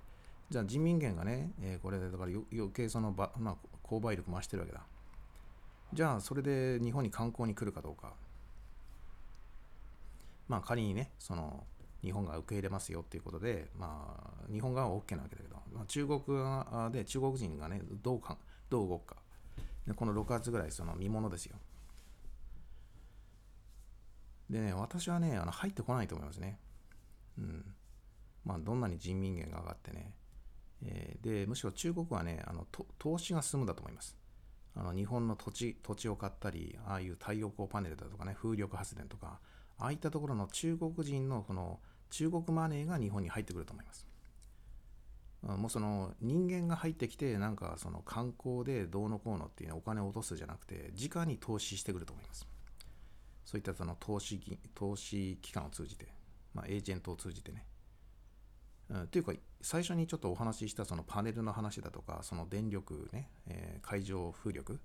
[0.50, 4.82] じゃあ人民元がね、えー、これでだから余計そのば、まあ、購買力増してるわけだ。
[5.92, 8.14] じゃあそれで日本に観光に来るかどうか。
[10.48, 11.64] まあ仮にね、その
[12.02, 14.16] 日本が受け入れますよっていうことで、ま
[14.48, 18.38] あ、日本側は OK なわけだけど、まあ、中国側で中国人がね、どうか
[18.70, 19.16] どう動くか。
[19.96, 21.56] この6月ぐらい、その見ものですよ。
[24.50, 26.60] でね、私はね、あの入ってこないと思いますね。
[27.38, 27.76] うん。
[28.46, 30.14] まあ、どんなに人民元が上がってね。
[30.84, 32.66] えー、で、むしろ中国はね、あの
[32.98, 34.18] 投資が進むだと思います。
[34.76, 39.40] あの日本の土地土地を買ったり、ああいう太陽光パネルだとかね、風力発電とか、
[39.78, 41.80] ああいったところの中国人のこの
[42.10, 44.08] 中国マネーが日本に入ってくると思います。
[45.42, 52.46] もうその人間が入ってきてなんかその観光でどうのこうのっていうお金を落とすじゃなくて直に投資してくると思います。
[53.50, 54.40] そういったその投資
[54.76, 56.06] 投資機関を通じて、
[56.54, 57.66] まあ、エージェントを通じてね。
[58.92, 64.80] うん、というか最初にちょっとお話ししたそのパネルの話だとかその電力ね、えー、海上風力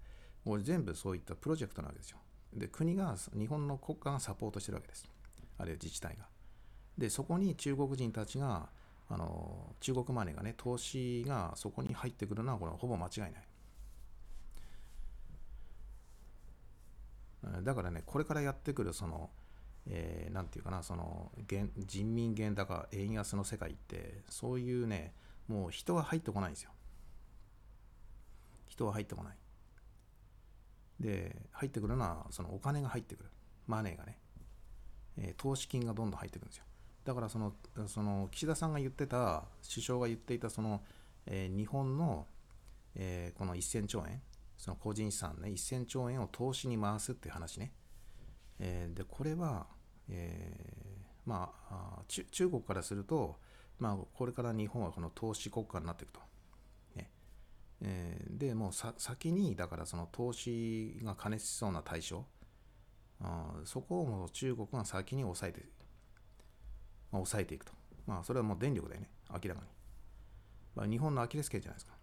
[0.46, 2.16] もう全部そういったプロジェクトなわけですよ。
[2.54, 5.06] で国が日本の国家がサポートしてるわけです。
[5.58, 6.24] あるいは自治体が。
[6.96, 8.70] でそこに中国人たちが
[9.10, 13.32] あの中国マネーがね投資がそこに入ってくるのはこれはほぼ間違いない
[17.62, 19.30] だからねこれからやってくるその
[19.86, 21.30] えー、て言うかなその
[21.76, 25.12] 人民元高円安の世界ってそういうね
[25.46, 26.70] もう人は入ってこないんですよ。
[28.66, 29.36] 人は入ってこない。
[30.98, 33.30] で入ってくるのはそのお金が入ってくる。
[33.66, 34.18] マネーがね、
[35.18, 36.64] えー、投資金がどんどん入ってくるんですよ。
[37.04, 37.52] だからその
[37.86, 40.82] その岸田さんが言ってた首相が言っていたその、
[41.26, 42.26] えー、日本の、
[42.94, 44.22] えー、この1000兆円
[44.64, 47.74] その個人資産ね1000兆円を投資に回すっていう話ね、
[48.58, 49.66] えー、でこれは、
[50.08, 53.36] えー、まあ中国からすると、
[53.78, 56.20] まあ、これから日本はこの投資国家になっていくと。
[56.96, 57.10] ね
[57.82, 62.24] えー、でもう先にだからその投資が兼ねしそうな対象
[63.20, 65.68] あそこをもう中国が先に抑えてまあ、
[67.18, 67.72] 抑えていくと。
[68.06, 69.68] まあ、それはもう電力だよね、明らかに。
[70.74, 71.93] まあ、日本のアキレス腱じゃないですか。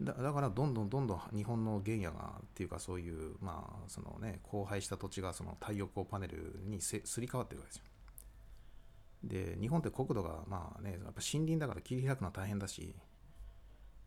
[0.00, 7.84] だから、どんどんどんどん日本の原野が、っていうか、そういう、まあ、そのね、荒廃した土地がその太陽光パネルにすり替わってるわけですよ。
[9.24, 12.94] で、日本って国土が、まあね、やっぱ森林だから切り開くのは大変だし、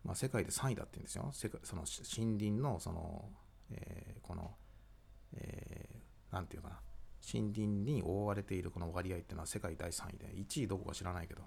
[0.03, 1.29] まあ、世界で3位だって言うんですよ。
[1.31, 3.29] 世界その森林の、その、
[3.71, 4.51] えー、この、
[5.35, 6.79] えー、なんていうかな、
[7.21, 11.41] 森林に覆われているこの割合っていうのは世界第3位で、1位どこか知らないけど、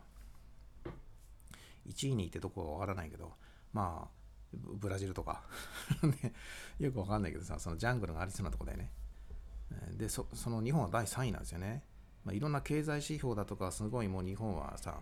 [1.88, 3.32] 1位にいてどこかわからないけど、
[3.72, 4.25] まあ、
[4.56, 5.42] ブラジルとか
[6.02, 6.32] ね、
[6.78, 8.90] よくわかんないけどさ、そのジャングルがありそうなとこだよね。
[9.96, 11.82] で、その日本は第3位なんですよね。
[12.24, 15.00] まあ、いろんな経済指標だとか、すごいもう日本はさ、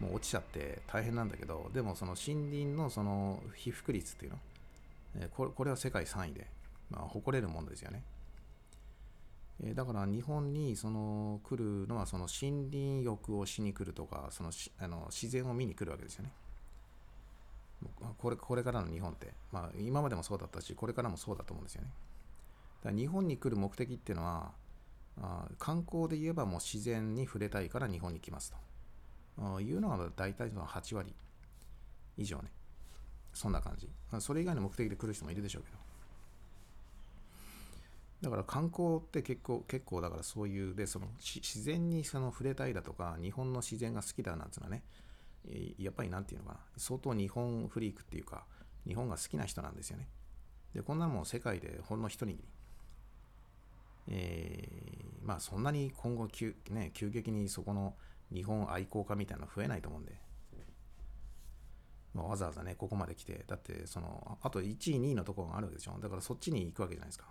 [0.00, 6.50] もう落ちちゃって大変なんだけど、でもその森林のその被覆率っていうの、これこれは世界3位で、
[6.90, 8.04] まあ、誇れるものですよね。
[9.62, 16.32] えだから日本にその来るのはその森林浴をしに来るとかそのあの自然を見に来るわけですよね。
[18.18, 21.88] これこれからの日本って、まあ、今までもそうだったしこれからもそうだと思うんですよね。
[22.82, 24.52] だから日本に来る目的っていうのは
[25.20, 28.52] あ観光で言えばもう自然に触れたいから日本に来ます
[29.36, 29.60] と。
[29.60, 31.12] いうのが大体の8割
[32.16, 32.50] 以上ね。
[33.32, 33.88] そんな感じ。
[34.20, 35.78] それ以外の目的で来る人もいるでしょうけど。
[38.22, 44.82] だから観光って結構、結構だからそういう、で、その自然にその触れたいだとか、日本の自然が好きだなんていうのはね、
[45.78, 48.46] やっぱりなんていうのかな、相当日本フリークっていうか、
[48.86, 50.08] 日本が好きな人なんですよね。
[50.74, 52.44] で、こんなもん世界でほんの一握り。
[54.08, 57.94] えー、まあそんなに今後急、ね、急激にそこの
[58.32, 60.12] 日本愛好家みたいなの増えないと思うんで、
[62.14, 65.98] まあ、わざわざね、ここまで来て、だってその、あと1位、2位のところがあるわけでしょ。
[65.98, 67.26] だからそっちに行くわけじゃないですか。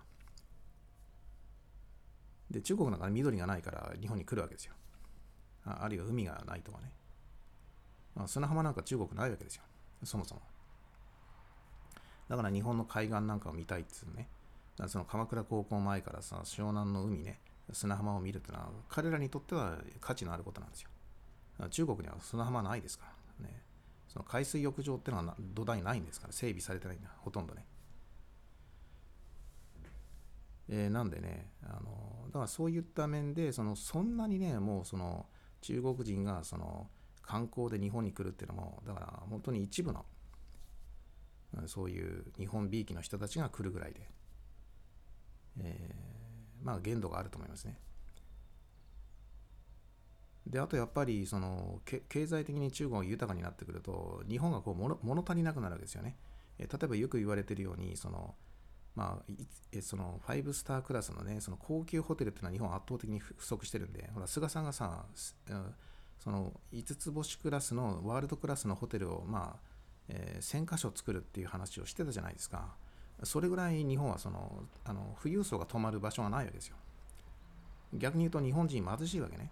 [2.50, 4.74] で、中国なんか緑がないから日本に来るわけですよ。
[5.64, 6.92] ああるいは海がないとかね。
[8.26, 9.62] 砂浜なんか中国ないわけですよ。
[10.04, 10.42] そもそも。
[12.28, 14.28] だから日本の海岸なんかを見たいっつうね。
[14.86, 17.40] その鎌倉高校前からさ、湘南の海ね、
[17.72, 20.90] 砂浜を見るってのは、彼らにとっては価値のあることなんですよ。
[21.70, 23.06] 中国には砂浜ないですか
[23.40, 23.62] らね。
[24.08, 27.64] その海水浴場ってのは土台ないんですから、整備されてないんだ、ほとんどね。
[30.68, 35.26] えー、なんでね、あのだからそういった面で、そのそんなにね、もうその
[35.60, 36.88] 中国人がその
[37.26, 40.04] 観光で日本に来るっていうのも、だから本当に一部の、
[41.56, 44.00] うんそういう日本びいきの人たちが来るぐらいで、
[45.60, 47.78] えー、まあ限度があると思いますね。
[50.46, 56.16] であとやっぱりその経済的に中国が豊かになってくると日本がこう物物足りなくなるわけですよね。
[56.58, 58.34] え例えばよく言われてるようにその
[58.94, 65.06] まあ、その5スタークラスのねその高級ホテルっていうのは日本圧倒的に不足してるんでほら菅さんがさ
[66.24, 69.60] その5つ星クラスのワールドクラスのホテルをまあ、
[70.08, 72.74] えー、1000箇所作るっていう話をしてたじゃないですか。
[73.22, 76.76] それぐらい日本はそのあの富裕層が泊まる場所がないわけですよ。
[77.92, 79.50] 逆に言うと日本人貧しいわけね。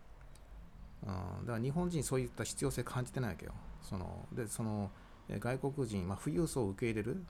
[1.03, 3.53] うん、だから日本人そういった必要性感じてないわけよ。
[3.83, 4.91] そのでその
[5.29, 7.25] 外国人、まあ、富裕層を受け入れる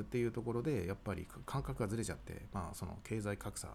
[0.00, 3.68] っていうところでやっぱり感覚がずれちゃって、まあ、その経済格差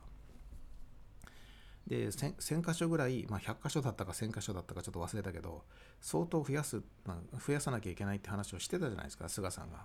[1.92, 5.64] で 1000, 1000箇所ぐらい、まあ、100箇所だったか1000箇所だったかちょっと忘れたけど
[6.00, 9.80] 相当増やす、まあ、増やさなきゃいけないって話をしてたじゃないですか菅さんが。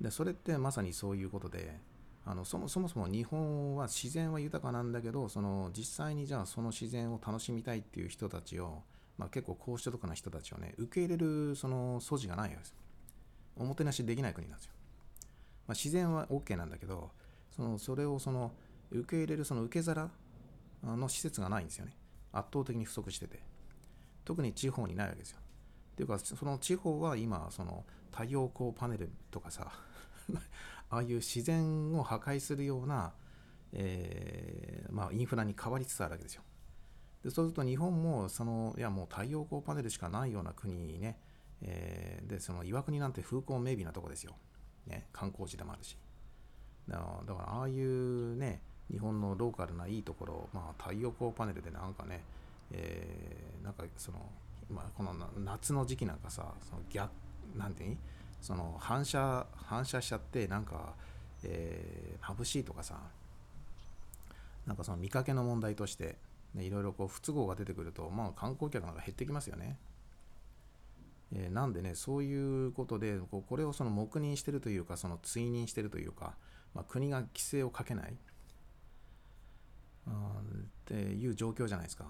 [0.00, 1.78] でそれってまさにそういうことで
[2.26, 8.82] あのそもそもそも日本は自然は豊かなんだけどその実際にじゃあその自然を楽しみたいっていう人たちを、
[9.16, 12.74] まあ、結構高所得な人たちをね受け入れるその素地がないわけです
[13.54, 14.72] おもてなしできない国なんですよ、
[15.68, 17.10] まあ、自然は OK なんだけど
[17.54, 18.50] そのそれをその
[18.90, 20.10] 受け入れるその受け皿
[20.82, 21.96] の施設がないんですよね。
[22.32, 23.42] 圧倒的に不足してて。
[24.24, 25.38] 特に地方にないわけですよ。
[25.92, 29.72] っていうかその地方は今その太陽光パネルとかさ
[30.88, 33.12] ああいう自然を破壊するような、
[33.72, 36.42] えー、まあ、インフラに変わりつつあるわけですよ。
[37.22, 41.20] でそうすると日本もそのいやもう太陽光パネルしかないような国にね、
[41.60, 44.36] えー、でその岩国なんて風光明媚なとこですよ、
[44.86, 45.98] ね、観光地でもあるし。
[46.88, 48.62] だからああいうね
[48.92, 52.22] 日本のローカルないいところ、まあ、太陽光パネルでなんかね、
[52.72, 54.18] えー、なんかその、
[54.70, 57.10] まあ、この夏の時期なんかさその逆
[57.56, 57.96] なんていう
[58.40, 60.94] その反射反射しちゃってなんか、
[61.44, 62.96] えー、眩しいとかさ
[64.66, 66.16] なんかその見かけの問題として、
[66.54, 69.78] ね、いろいろこう不都合が出てくると、まあ、観光客なんか減ってきますよね。
[71.32, 76.34] えー、なんでね、そういうことで、こうこれをその黙認してるというか、その追認してるというか、
[76.74, 78.16] まあ、国が規制をかけない、
[80.08, 80.12] っ
[80.84, 82.06] ていう状況じゃないですか。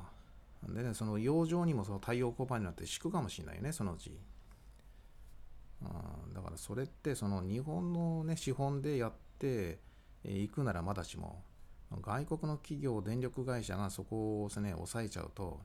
[0.68, 4.18] でね、その洋上にもその太陽光パネルになんて敷くかもしれないよね、そのうち。
[6.34, 9.78] だからそれってその日本の、ね、資本でやって
[10.24, 11.42] いくならまだしも
[12.02, 15.60] 外国の企業電力会社がそこを、ね、抑えちゃうと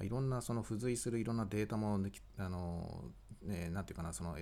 [0.00, 2.00] いろんなその付随するいろんなデータも
[2.38, 3.04] あの、
[3.42, 4.36] ね、なんていうかなその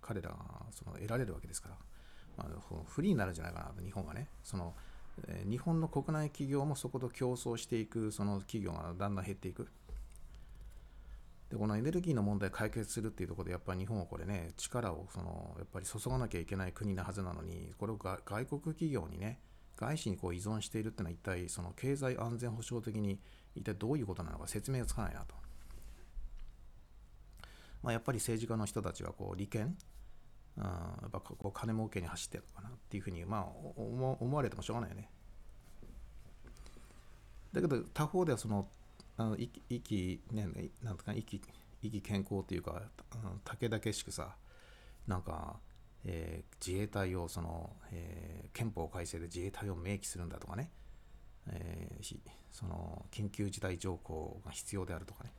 [0.00, 0.36] 彼らが
[0.70, 1.76] その得られるわけですから、
[2.36, 4.74] まあ、不利になるんじゃないかな日本がねその
[5.48, 9.68] 日本の国内企業もそこと競争していくその企業がだんだん減っていく。
[11.50, 19.38] でこのエネルギーの問題を解決するっていうところでやっぱり日本はこれね力をそのやっぱり注がなきゃいけない国なはずなのにこれを外国企業にね
[19.76, 23.20] 外資にこう依存しているっていうのは一体その経済安全保障的に
[23.54, 25.34] 一体どういうことなのか説明がつかないなと。
[27.82, 29.76] まあ、やっぱり政治家の人たちはこう利権
[30.56, 30.70] うん、や
[31.06, 33.44] っぱこう金儲けに走ってるのかなっていうふうに、まあ、
[33.76, 35.10] 思われてもしょうがないよね。
[37.52, 38.68] だけど他方ではその
[39.16, 40.46] あの息息ね
[40.82, 41.40] なんとか息
[41.82, 42.82] 息健康っていうか
[43.44, 44.36] 武田けしくさ
[45.06, 45.56] なんか、
[46.04, 50.70] えー、自衛隊をその、えー、憲法改正で自衛隊を明記するんだとかね、
[51.48, 52.16] えー、
[52.50, 55.32] その緊急事態条項が必要であるとかね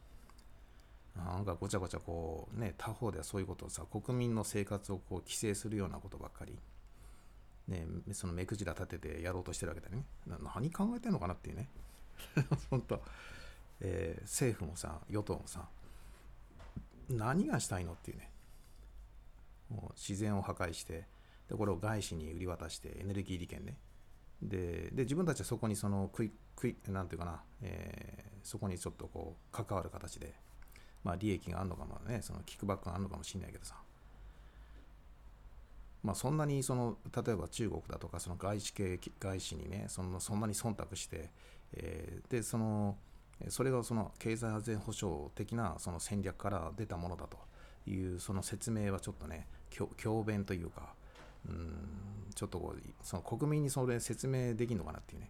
[1.16, 6.58] なんかごちゃごちゃこうね他方ではそういうことをさ国民の生活をこう規制するようなことばっかり。
[7.68, 10.06] ねその目くじら立ててやろうとしてるわけだよね。
[10.54, 11.70] 何考えてんのかなっていうね。
[12.70, 13.02] 本当。
[13.80, 15.68] えー、政府もさ与党もさ
[17.10, 18.32] 何がしたいのっていうね。
[19.70, 21.08] もう自然を破壊して
[21.48, 23.78] でこれを外資に売り渡してエネルギー利権ね。
[24.42, 30.34] でで自分たちはそこにその食い食いなんていうかな、えー、そこにちょっとこう関わる形で
[31.04, 33.76] まあ利益があるのかもねそのキックバックがあるのかもしれないけどさ。
[36.04, 41.30] まあ、そんなにその例えば中国だとかその外資系外資にねそのそんなに忖度して、
[41.74, 42.98] えー、でその
[43.48, 47.38] それがその経済安全保障的なその戦略から出たものだと
[47.90, 49.48] いうその説明はちょっとね
[49.98, 50.94] 強弁というか
[51.48, 51.74] うん
[52.36, 55.30] ちょっとこうその国民にそれ説明できるのかなっていうね。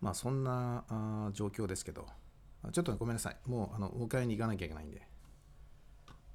[0.00, 2.06] まあそんな状況ですけど。
[2.72, 3.36] ちょっとごめんなさい。
[3.46, 5.10] もうあのお迎えに行かなきゃいけないんで。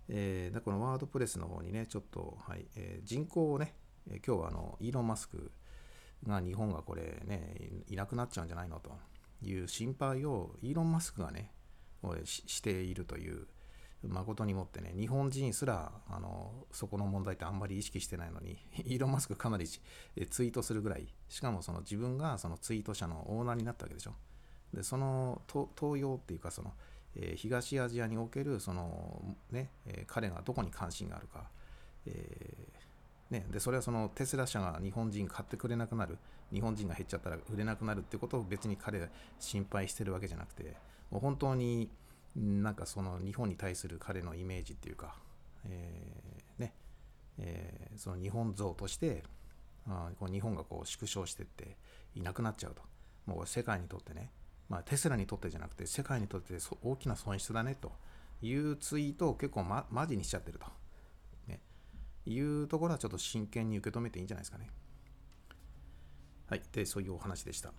[0.07, 3.75] えー、だこのワードプレスの方にね、ちょっと、はいえー、人口をね、
[4.07, 5.51] えー、今日はあのイーロン・マスク
[6.27, 7.55] が日本がこれね、
[7.87, 8.91] いなくなっちゃうんじゃないのと
[9.41, 11.51] いう心配をイーロン・マスクがね、
[12.23, 13.47] ししているという、
[14.03, 19.81] 誠にもってね、日本人すらあのそこの問題ってあんまり意識してないのに、 イーロン・マスクかなりツ
[20.43, 24.13] イートするぐらい、しかもその自分がそのツイート者のオーナーになったわけでしょ。
[24.75, 26.73] で、その東洋っていうか、その、
[27.15, 31.49] えー、東アジアにおけるその、ねえー、彼がどこに関心があるか、
[32.05, 36.17] えーね、でそれはそのテスラ社が日本人買ってくれなくなる。
[36.53, 39.09] 日本人が減っちゃったら売れなくなるってことを別に彼
[39.39, 40.75] 心配してるわけじゃなくて
[41.09, 41.89] もう本当に
[42.35, 45.15] なんかその日本に対する彼のイメージっていうか、
[45.67, 46.73] えー、ね
[47.39, 49.23] えー、その日本像として
[49.87, 51.77] あこう日本がこう縮小してって
[52.13, 52.81] いなくなっちゃうと。
[53.25, 54.29] もう世界にとってね。
[54.69, 57.91] まあ、テスラにとってじゃなくて世界にとって大きな損失だねと
[58.41, 60.65] いうツイートを結構、ま、マジにしちゃってると、
[61.47, 61.61] ね、
[62.25, 64.69] いうところはちょっと真剣に受け止めていいんじゃないですかね。
[66.47, 66.61] はい。
[66.71, 67.73] で、そういうお話でした。